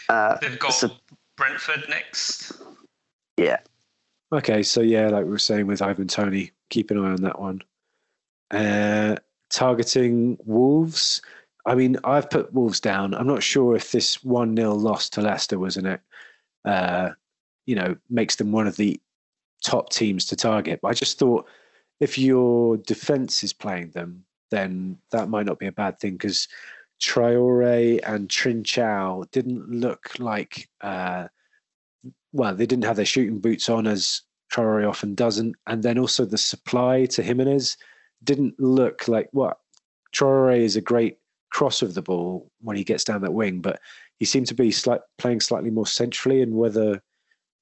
[0.10, 0.92] Uh, They've got so-
[1.38, 2.52] Brentford next.
[3.38, 3.60] yeah.
[4.34, 7.40] Okay, so yeah, like we were saying with Ivan Toney, keep an eye on that
[7.40, 7.62] one.
[8.52, 9.16] Uh,
[9.50, 11.22] targeting Wolves.
[11.68, 13.14] I mean, I've put Wolves down.
[13.14, 16.02] I'm not sure if this 1 0 loss to Leicester was in it,
[16.64, 17.10] uh,
[17.66, 19.00] you know, makes them one of the
[19.64, 20.80] top teams to target.
[20.82, 21.46] But I just thought
[22.00, 26.48] if your defense is playing them, then that might not be a bad thing because
[27.02, 30.70] Traore and Trincao didn't look like.
[30.80, 31.28] Uh,
[32.32, 34.22] well, they didn't have their shooting boots on as
[34.54, 37.76] Traore often doesn't, and then also the supply to Jimenez
[38.24, 39.60] didn't look like what
[40.16, 41.18] Traore is a great
[41.52, 43.80] cross of the ball when he gets down that wing, but
[44.20, 47.02] he seemed to be slight, playing slightly more centrally, and whether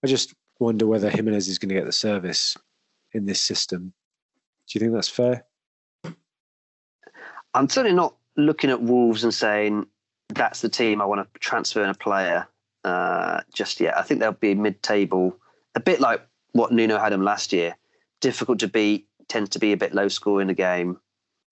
[0.03, 2.55] I just wonder whether Jimenez is going to get the service
[3.13, 3.93] in this system.
[4.67, 5.45] Do you think that's fair?
[7.53, 9.85] I'm certainly not looking at Wolves and saying
[10.29, 12.47] that's the team I want to transfer in a player
[12.83, 13.97] uh, just yet.
[13.97, 15.37] I think they'll be mid-table,
[15.75, 17.75] a bit like what Nuno had them last year.
[18.21, 20.99] Difficult to beat, tends to be a bit low score in the game.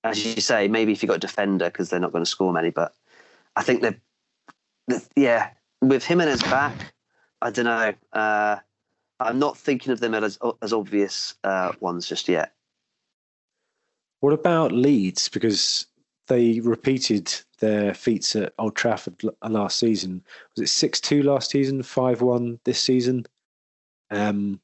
[0.04, 2.52] As you say, maybe if you've got a defender because they're not going to score
[2.52, 2.94] many, but
[3.56, 4.02] I think they're,
[4.88, 5.52] the- yeah,
[5.82, 6.94] with Jimenez back,
[7.42, 7.94] I don't know.
[8.12, 8.58] Uh,
[9.20, 12.54] I'm not thinking of them as as obvious uh, ones just yet.
[14.20, 15.30] What about Leeds?
[15.30, 15.86] Because
[16.28, 20.24] they repeated their feats at Old Trafford uh, last season.
[20.56, 23.26] Was it six two last season, five one this season?
[24.12, 24.60] Um,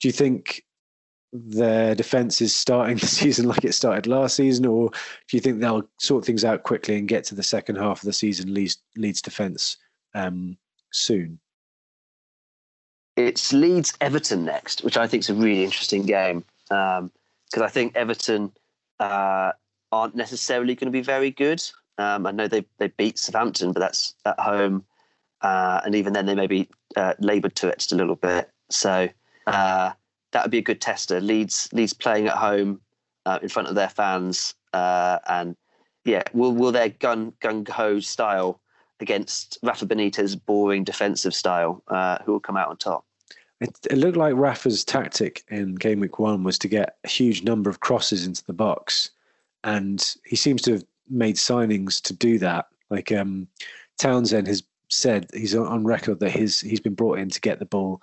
[0.00, 0.64] do you think
[1.32, 5.60] their defence is starting the season like it started last season, or do you think
[5.60, 8.78] they'll sort things out quickly and get to the second half of the season Leeds
[8.96, 9.76] Leeds defence
[10.14, 10.56] um,
[10.92, 11.38] soon?
[13.16, 17.96] it's Leeds Everton next, which I think is a really interesting game because I think
[17.96, 18.52] Everton
[19.00, 19.52] uh,
[19.90, 21.62] aren't necessarily going to be very good.
[21.98, 24.84] Um, I know they they beat Southampton, but that's at home,
[25.40, 28.50] uh, and even then they maybe uh, laboured to it just a little bit.
[28.70, 29.08] So
[29.46, 29.92] uh,
[30.36, 31.18] that would be a good tester.
[31.18, 32.78] Leeds Leeds playing at home
[33.24, 35.56] uh, in front of their fans, uh, and
[36.04, 38.60] yeah, will will their gun gung ho style
[39.00, 43.06] against Rafa Benitez boring defensive style, uh, who will come out on top?
[43.62, 47.42] It, it looked like Rafa's tactic in game week one was to get a huge
[47.42, 49.12] number of crosses into the box,
[49.64, 52.66] and he seems to have made signings to do that.
[52.90, 53.48] Like um,
[53.96, 57.64] Townsend has said, he's on record that his he's been brought in to get the
[57.64, 58.02] ball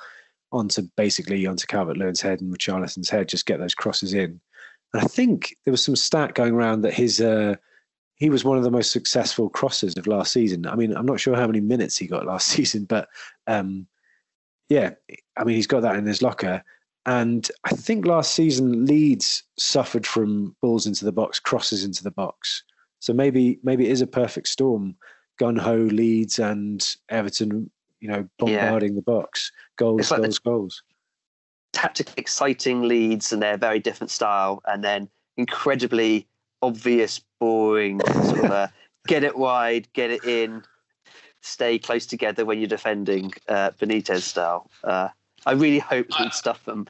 [0.54, 4.40] onto basically onto Calvert Lewin's head and Richarlison's head, just get those crosses in.
[4.94, 7.56] And I think there was some stat going around that his uh,
[8.16, 10.66] he was one of the most successful crossers of last season.
[10.68, 13.10] I mean, I'm not sure how many minutes he got last season, but
[13.48, 13.88] um,
[14.70, 14.92] yeah,
[15.38, 16.64] I mean, he's got that in his locker.
[17.06, 22.12] And I think last season Leeds suffered from balls into the box, crosses into the
[22.12, 22.64] box.
[23.00, 24.96] So maybe maybe it is a perfect storm.
[25.38, 27.70] Gun ho Leeds and Everton,
[28.04, 29.50] you know, bombarding the box.
[29.78, 30.84] Goals, It's like goals, goals.
[31.72, 36.28] tactically exciting Leeds and their very different style, and then incredibly
[36.62, 38.68] obvious, boring sort of uh,
[39.08, 40.64] get it wide, get it in,
[41.42, 44.70] stay close together when you're defending uh, Benitez style.
[44.84, 45.08] Uh,
[45.46, 46.88] I really hope Uh, we'd stuff them.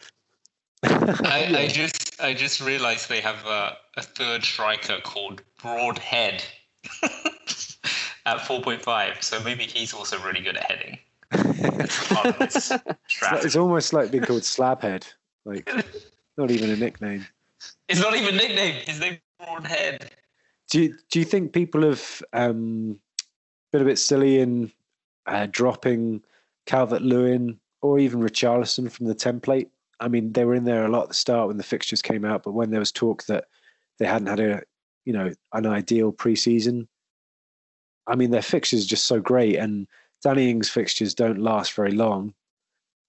[0.83, 6.43] I, I just I just realized they have a, a third striker called Broadhead
[8.25, 9.23] at 4.5.
[9.23, 10.99] So maybe he's also really good at heading.
[12.09, 12.71] Part of this
[13.31, 15.05] It's, it's almost like being called Slabhead.
[15.45, 15.71] Like
[16.37, 17.25] not even a nickname.
[17.89, 18.75] It's not even a nickname.
[18.85, 20.11] His name Broadhead.
[20.69, 22.99] Do you do you think people have um,
[23.71, 24.71] been a bit silly in
[25.25, 26.23] uh, dropping
[26.65, 29.69] Calvert Lewin or even Richarlison from the template?
[29.99, 32.25] I mean, they were in there a lot at the start when the fixtures came
[32.25, 33.45] out, but when there was talk that
[33.99, 34.61] they hadn't had a
[35.05, 36.87] you know an ideal preseason,
[38.07, 39.87] I mean, their fixtures just so great, and
[40.23, 42.33] Danny Ings' fixtures don't last very long.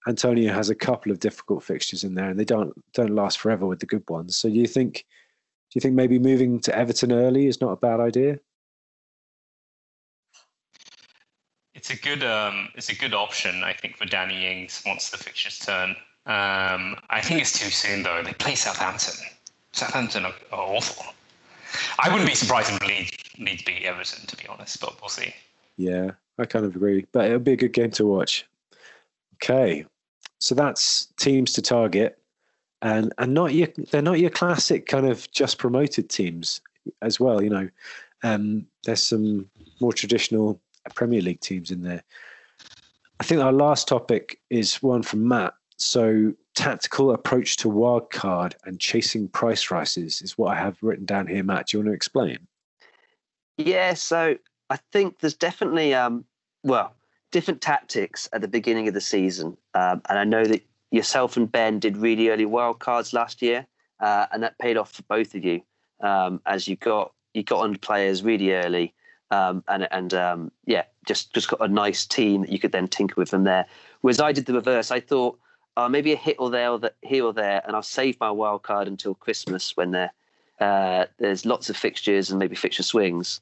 [0.07, 3.65] Antonio has a couple of difficult fixtures in there, and they don't don't last forever
[3.65, 4.37] with the good ones.
[4.37, 7.77] So, do you think do you think maybe moving to Everton early is not a
[7.77, 8.39] bad idea?
[11.75, 15.17] it's a good um, it's a good option, I think, for Danny Ings once the
[15.17, 15.91] fixtures turn.
[16.25, 18.23] Um, I think it's too soon though.
[18.23, 19.13] They play Southampton.
[19.71, 21.05] Southampton are, are awful.
[21.99, 25.33] I wouldn't be surprised if Leeds, Leeds beat Everton, to be honest, but we'll see.
[25.77, 27.05] Yeah, I kind of agree.
[27.11, 28.45] But it'll be a good game to watch.
[29.35, 29.85] Okay,
[30.39, 32.17] so that's teams to target,
[32.81, 36.61] and and not your they're not your classic kind of just promoted teams
[37.01, 37.41] as well.
[37.41, 37.69] You know,
[38.23, 39.49] um, there's some
[39.81, 40.59] more traditional
[40.93, 42.03] Premier League teams in there.
[43.19, 45.53] I think our last topic is one from Matt.
[45.77, 51.27] So, tactical approach to wildcard and chasing price rises is what I have written down
[51.27, 51.43] here.
[51.43, 52.39] Matt, do you want to explain?
[53.57, 54.37] Yeah, so
[54.69, 56.25] I think there's definitely, um,
[56.63, 56.93] well,
[57.31, 59.57] different tactics at the beginning of the season.
[59.73, 63.65] Um, and I know that yourself and Ben did really early wildcards last year,
[63.99, 65.61] uh, and that paid off for both of you
[66.01, 68.93] um, as you got you got on players really early.
[69.31, 72.87] Um, and and um, yeah, just just got a nice team that you could then
[72.87, 73.65] tinker with from there.
[74.01, 74.91] Whereas I did the reverse.
[74.91, 75.39] I thought
[75.77, 78.31] uh, maybe a hit or there or the, here or there, and I'll save my
[78.31, 80.13] wild card until Christmas when there
[80.59, 83.41] uh, there's lots of fixtures and maybe fixture swings.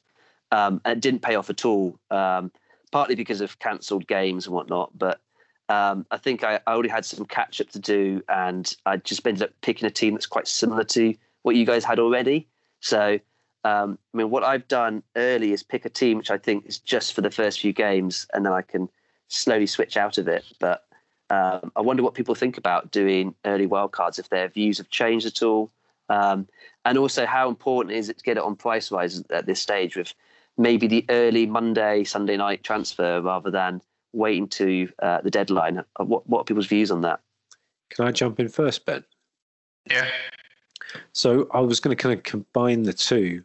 [0.51, 2.51] Um, and it didn't pay off at all, um,
[2.91, 4.91] partly because of cancelled games and whatnot.
[4.97, 5.19] But
[5.69, 9.25] um, I think I, I already had some catch up to do, and I just
[9.25, 12.47] ended up picking a team that's quite similar to what you guys had already.
[12.81, 13.19] So
[13.65, 16.79] um, I mean, what I've done early is pick a team which I think is
[16.79, 18.89] just for the first few games, and then I can
[19.29, 20.43] slowly switch out of it.
[20.59, 20.85] But
[21.29, 25.25] um, I wonder what people think about doing early wildcards, if their views have changed
[25.25, 25.71] at all,
[26.09, 26.47] um,
[26.85, 29.95] and also how important is it to get it on price rise at this stage
[29.95, 30.13] with
[30.57, 33.81] maybe the early Monday, Sunday night transfer rather than
[34.11, 35.79] waiting to uh, the deadline.
[35.79, 37.19] Uh, what what are people's views on that?
[37.89, 39.03] Can I jump in first, Ben?
[39.89, 40.07] Yeah.
[41.13, 43.43] So I was going to kind of combine the two.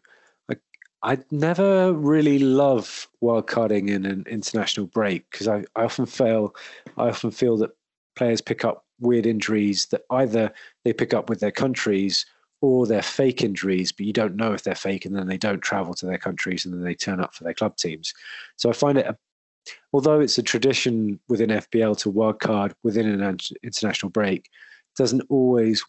[0.51, 0.57] I
[1.03, 6.55] I never really love wildcarding in an international break because I, I often fail.
[6.97, 7.70] I often feel that
[8.16, 10.53] players pick up weird injuries that either
[10.84, 12.26] they pick up with their countries
[12.61, 15.61] or they're fake injuries, but you don't know if they're fake, and then they don't
[15.61, 18.13] travel to their countries, and then they turn up for their club teams.
[18.57, 19.17] So I find it, a,
[19.93, 24.49] although it's a tradition within FPL to wildcard within an international break,
[24.97, 25.85] doesn't always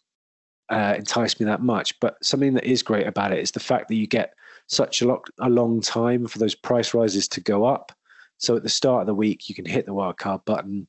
[0.70, 1.99] uh, entice me that much.
[1.99, 4.34] But something that is great about it is the fact that you get
[4.67, 7.91] such a, a long time for those price rises to go up.
[8.38, 10.88] So at the start of the week, you can hit the wildcard button.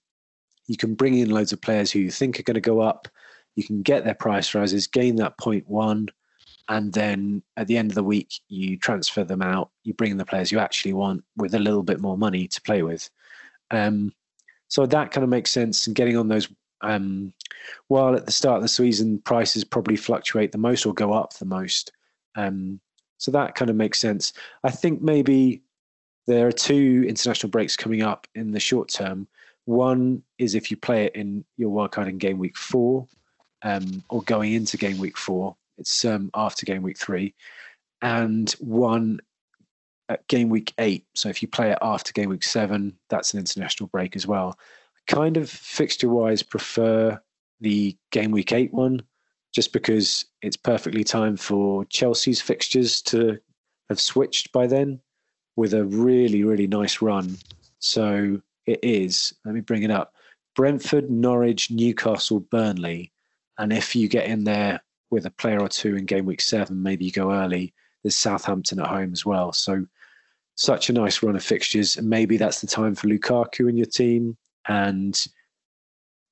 [0.67, 3.09] You can bring in loads of players who you think are going to go up.
[3.57, 6.09] You can get their price rises, gain that point one,
[6.69, 9.71] and then at the end of the week, you transfer them out.
[9.83, 12.63] You bring in the players you actually want with a little bit more money to
[12.63, 13.11] play with.
[13.71, 14.13] Um,
[14.69, 15.87] so that kind of makes sense.
[15.87, 16.49] And getting on those,
[16.81, 17.33] um,
[17.89, 21.35] while at the start of the season, prices probably fluctuate the most or go up
[21.35, 21.91] the most.
[22.37, 22.81] Um,
[23.19, 24.33] so that kind of makes sense.
[24.63, 25.63] I think maybe
[26.27, 29.27] there are two international breaks coming up in the short term.
[29.65, 33.09] One is if you play it in your wildcard in game week four,
[33.63, 35.57] um, or going into game week four.
[35.79, 37.35] It's um, after game week three,
[38.03, 39.21] and one
[40.09, 41.07] at game week eight.
[41.15, 44.59] So if you play it after game week seven, that's an international break as well.
[44.97, 47.21] I kind of fixture wise prefer
[47.61, 49.03] the game week eight one
[49.53, 53.39] just because it's perfectly timed for Chelsea's fixtures to
[53.89, 55.01] have switched by then
[55.57, 57.37] with a really, really nice run.
[57.81, 60.15] So it is, let me bring it up
[60.55, 63.13] Brentford, Norwich, Newcastle, Burnley.
[63.61, 66.83] And if you get in there with a player or two in game week seven,
[66.83, 69.53] maybe you go early, there's Southampton at home as well.
[69.53, 69.85] So
[70.55, 71.99] such a nice run of fixtures.
[71.99, 74.39] And maybe that's the time for Lukaku in your team.
[74.67, 75.23] And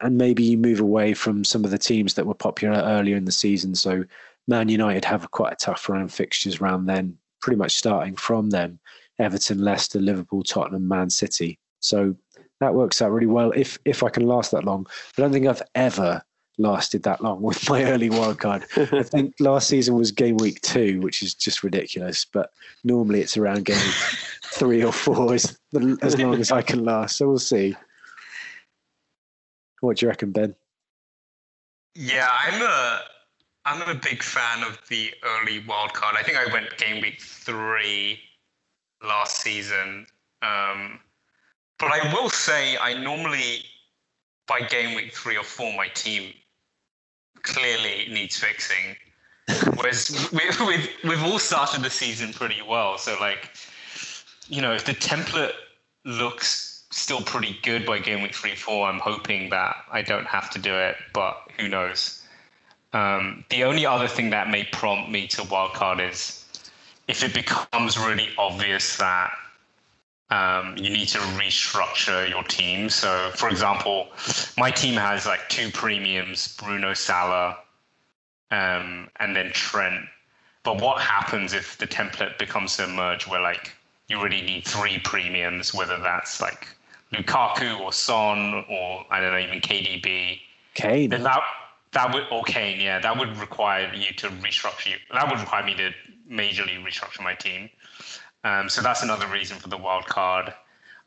[0.01, 3.27] and maybe you move away from some of the teams that were popular earlier in
[3.27, 3.75] the season.
[3.75, 4.05] So
[4.47, 8.49] Man United have quite a tough run of fixtures around then, pretty much starting from
[8.49, 8.79] them.
[9.19, 11.59] Everton, Leicester, Liverpool, Tottenham, Man City.
[11.81, 12.15] So
[12.61, 14.87] that works out really well if if I can last that long.
[15.19, 16.23] I don't think I've ever
[16.59, 18.65] lasted that long with my early wildcard.
[18.93, 22.25] I think last season was game week two, which is just ridiculous.
[22.25, 22.51] But
[22.85, 23.77] normally it's around game
[24.45, 25.59] three or four, as,
[26.03, 27.17] as long as I can last.
[27.17, 27.77] So we'll see.
[29.81, 30.55] What do you reckon, Ben?
[31.95, 33.01] Yeah, I'm a
[33.65, 36.17] I'm a big fan of the early wild card.
[36.19, 38.19] I think I went game week three
[39.03, 40.07] last season.
[40.43, 41.01] Um,
[41.79, 43.65] but I will say I normally
[44.47, 46.33] by game week three or four my team
[47.49, 48.97] clearly needs fixing.
[49.75, 52.99] Whereas we, we've we've all started the season pretty well.
[52.99, 53.51] So like,
[54.49, 55.53] you know, if the template
[56.05, 58.89] looks still pretty good by game week three, four.
[58.89, 62.23] I'm hoping that I don't have to do it, but who knows?
[62.93, 66.45] Um, the only other thing that may prompt me to wildcard is
[67.07, 69.31] if it becomes really obvious that
[70.31, 72.91] um, you need to restructure your team.
[72.91, 74.09] So, for example,
[74.57, 77.59] my team has like two premiums: Bruno Salah,
[78.51, 80.05] um, and then Trent.
[80.65, 83.73] But what happens if the template becomes a merge where like
[84.09, 86.69] you really need three premiums, whether that's like
[87.13, 90.41] Lukaku or Son or I don't know even KDB.
[90.75, 91.11] Kane.
[91.11, 91.41] Then that
[91.93, 94.91] that would or Kane, yeah, that would require you to restructure.
[94.91, 94.97] You.
[95.13, 95.91] That would require me to
[96.31, 97.71] majorly restructure my team.
[98.45, 100.53] Um, so that's another reason for the wild card.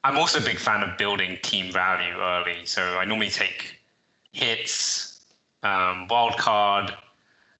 [0.04, 2.66] I'm also a big fan of building team value early.
[2.66, 3.80] So I normally take
[4.32, 5.26] hits,
[5.64, 6.92] um, wild card,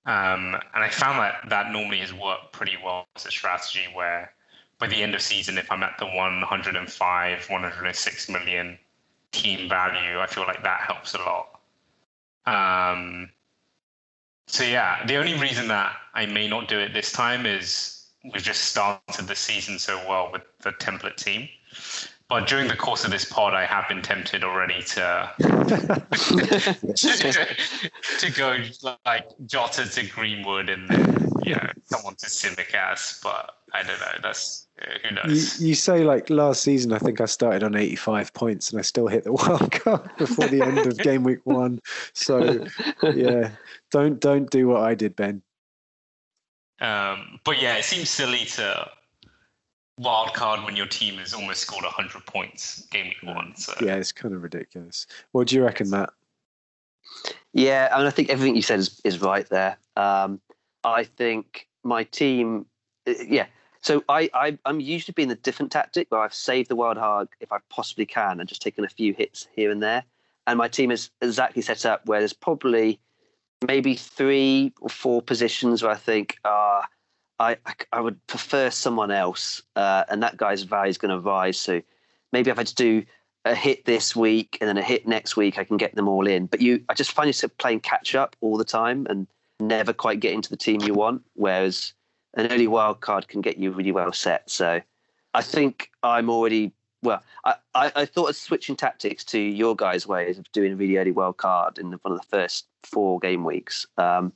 [0.06, 4.34] um, and I found that that normally has worked pretty well as a strategy where
[4.80, 8.80] by the end of season, if I'm at the 105, 106 million
[9.32, 11.60] team value, I feel like that helps a lot.
[12.48, 13.30] Um,
[14.48, 18.44] so yeah, the only reason that I may not do it this time is we've
[18.44, 21.50] just started the season so well with the template team.
[22.30, 25.34] But during the course of this pod, I have been tempted already to
[28.20, 28.58] to go
[29.06, 33.22] like Jota to Greenwood and then yeah, someone to Tsimikas.
[33.22, 34.14] But I don't know.
[34.24, 34.68] That's
[35.04, 35.60] who knows.
[35.60, 38.84] You, you say like last season, I think I started on 85 points and I
[38.84, 41.82] still hit the wild card before the end of game week one.
[42.14, 42.66] So
[43.04, 43.52] yeah,
[43.92, 45.42] don't don't do what I did, Ben.
[46.82, 48.90] Um, but yeah, it seems silly to
[49.98, 53.56] wild card when your team has almost scored 100 points game week one.
[53.56, 53.74] So.
[53.82, 55.06] Yeah, it's kind of ridiculous.
[55.32, 56.10] What do you reckon, Matt?
[57.54, 59.78] Yeah, I mean, I think everything you said is, is right there.
[59.96, 60.42] Um,
[60.84, 62.66] I think my team,
[63.08, 63.46] uh, yeah.
[63.82, 67.30] So I, I I'm usually being a different tactic where I've saved the wild hog
[67.40, 70.04] if I possibly can and just taken a few hits here and there.
[70.48, 73.00] And my team is exactly set up where there's probably
[73.68, 76.82] maybe three or four positions where I think, uh,
[77.40, 77.58] I,
[77.92, 81.60] I would prefer someone else, uh, and that guy's value is going to rise.
[81.60, 81.82] So
[82.32, 83.04] maybe if I just do
[83.46, 86.28] a hit this week and then a hit next week, I can get them all
[86.28, 86.46] in.
[86.46, 89.26] But you, I just find yourself playing catch up all the time and
[89.60, 91.24] never quite get into the team you want.
[91.34, 91.94] Whereas
[92.36, 94.50] an early wild card can get you really well set.
[94.50, 94.80] So
[95.34, 96.72] I think I'm already
[97.02, 97.24] well.
[97.46, 100.98] I, I, I thought of switching tactics to your guys' ways of doing a really
[100.98, 103.86] early wild card in one of the first four game weeks.
[103.98, 104.34] Um,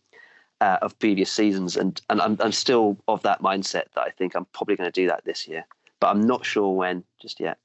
[0.62, 4.36] uh, of previous seasons, and and I'm I'm still of that mindset that I think
[4.36, 5.66] I'm probably going to do that this year,
[6.00, 7.58] but I'm not sure when just yet.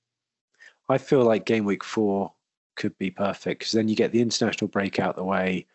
[0.89, 2.33] I feel like game week four
[2.75, 5.67] could be perfect because then you get the international break out the way.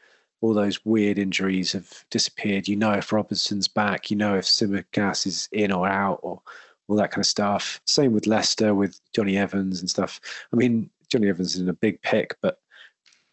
[0.41, 2.67] All those weird injuries have disappeared.
[2.67, 4.11] You know if Robertson's back.
[4.11, 6.41] You know if Tsimikas is in or out, or
[6.87, 7.81] all that kind of stuff.
[7.85, 10.19] Same with Leicester with Jonny Evans and stuff.
[10.53, 12.59] I mean, Jonny Evans is in a big pick, but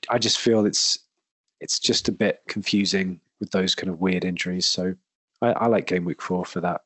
[0.09, 0.99] I just feel it's
[1.61, 4.67] it's just a bit confusing with those kind of weird injuries.
[4.67, 4.95] So
[5.41, 6.83] I, I like game week four for that.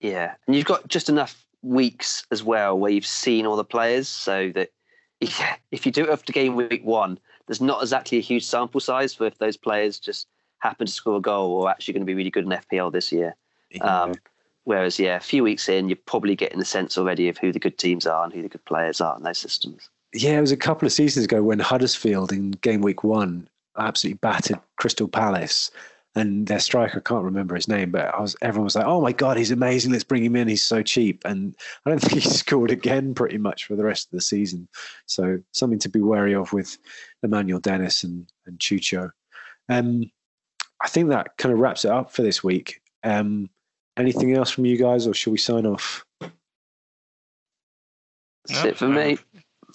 [0.00, 4.08] Yeah, and you've got just enough weeks as well where you've seen all the players,
[4.08, 4.70] so that
[5.20, 8.80] yeah, if you do it after game week one, there's not exactly a huge sample
[8.80, 10.26] size for if those players just
[10.58, 13.12] happen to score a goal or actually going to be really good in FPL this
[13.12, 13.34] year.
[13.70, 13.84] Yeah.
[13.84, 14.14] Um,
[14.64, 17.58] whereas, yeah, a few weeks in, you're probably getting the sense already of who the
[17.58, 19.88] good teams are and who the good players are in those systems.
[20.14, 23.48] Yeah, it was a couple of seasons ago when Huddersfield in game week one
[23.78, 25.70] absolutely battered Crystal Palace.
[26.14, 29.00] And their striker, I can't remember his name, but I was everyone was like, "Oh
[29.00, 29.92] my god, he's amazing!
[29.92, 30.46] Let's bring him in.
[30.46, 31.56] He's so cheap." And
[31.86, 34.68] I don't think he scored again pretty much for the rest of the season.
[35.06, 36.76] So something to be wary of with
[37.22, 39.10] Emmanuel Dennis and and Cucho.
[39.70, 40.10] Um,
[40.82, 42.82] I think that kind of wraps it up for this week.
[43.04, 43.48] Um,
[43.96, 46.04] anything else from you guys, or should we sign off?
[48.46, 49.18] That's no, it for me.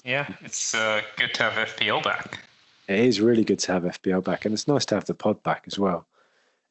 [0.04, 2.40] Yeah, it's uh, good to have FPL back
[2.88, 5.42] it is really good to have FPL back, and it's nice to have the pod
[5.44, 6.08] back as well.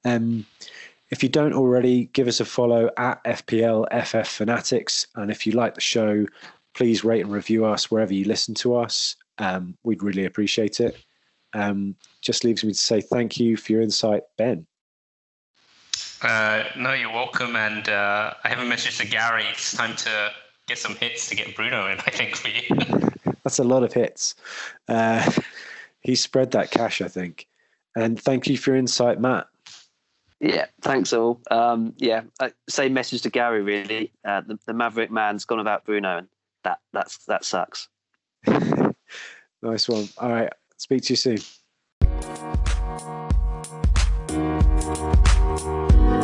[0.05, 0.47] Um,
[1.11, 5.53] if you don't already, give us a follow at FPL FF Fanatics, and if you
[5.53, 6.27] like the show,
[6.75, 9.17] please rate and review us wherever you listen to us.
[9.39, 10.97] Um, we'd really appreciate it.
[11.53, 14.67] Um, just leaves me to say thank you for your insight, Ben.
[16.23, 17.57] Uh, no, you're welcome.
[17.57, 19.45] And uh, I have a message to Gary.
[19.51, 20.31] It's time to
[20.67, 22.63] get some hits to get Bruno in, I think, for you.
[23.45, 24.35] That's a lot of hits.
[24.89, 25.31] Uh,
[26.01, 27.47] he spread that cash, I think.
[27.95, 29.47] And thank you for your insight, Matt.
[30.41, 31.41] Yeah, thanks all.
[31.51, 33.63] Um, yeah, uh, same message to Gary.
[33.63, 36.29] Really, uh, the, the Maverick man's gone about Bruno, and
[36.63, 37.89] that that's that sucks.
[38.47, 40.09] nice one.
[40.19, 41.39] All right, speak to you soon.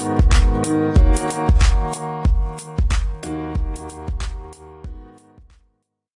[0.02, 0.66] Thank
[2.26, 2.31] you.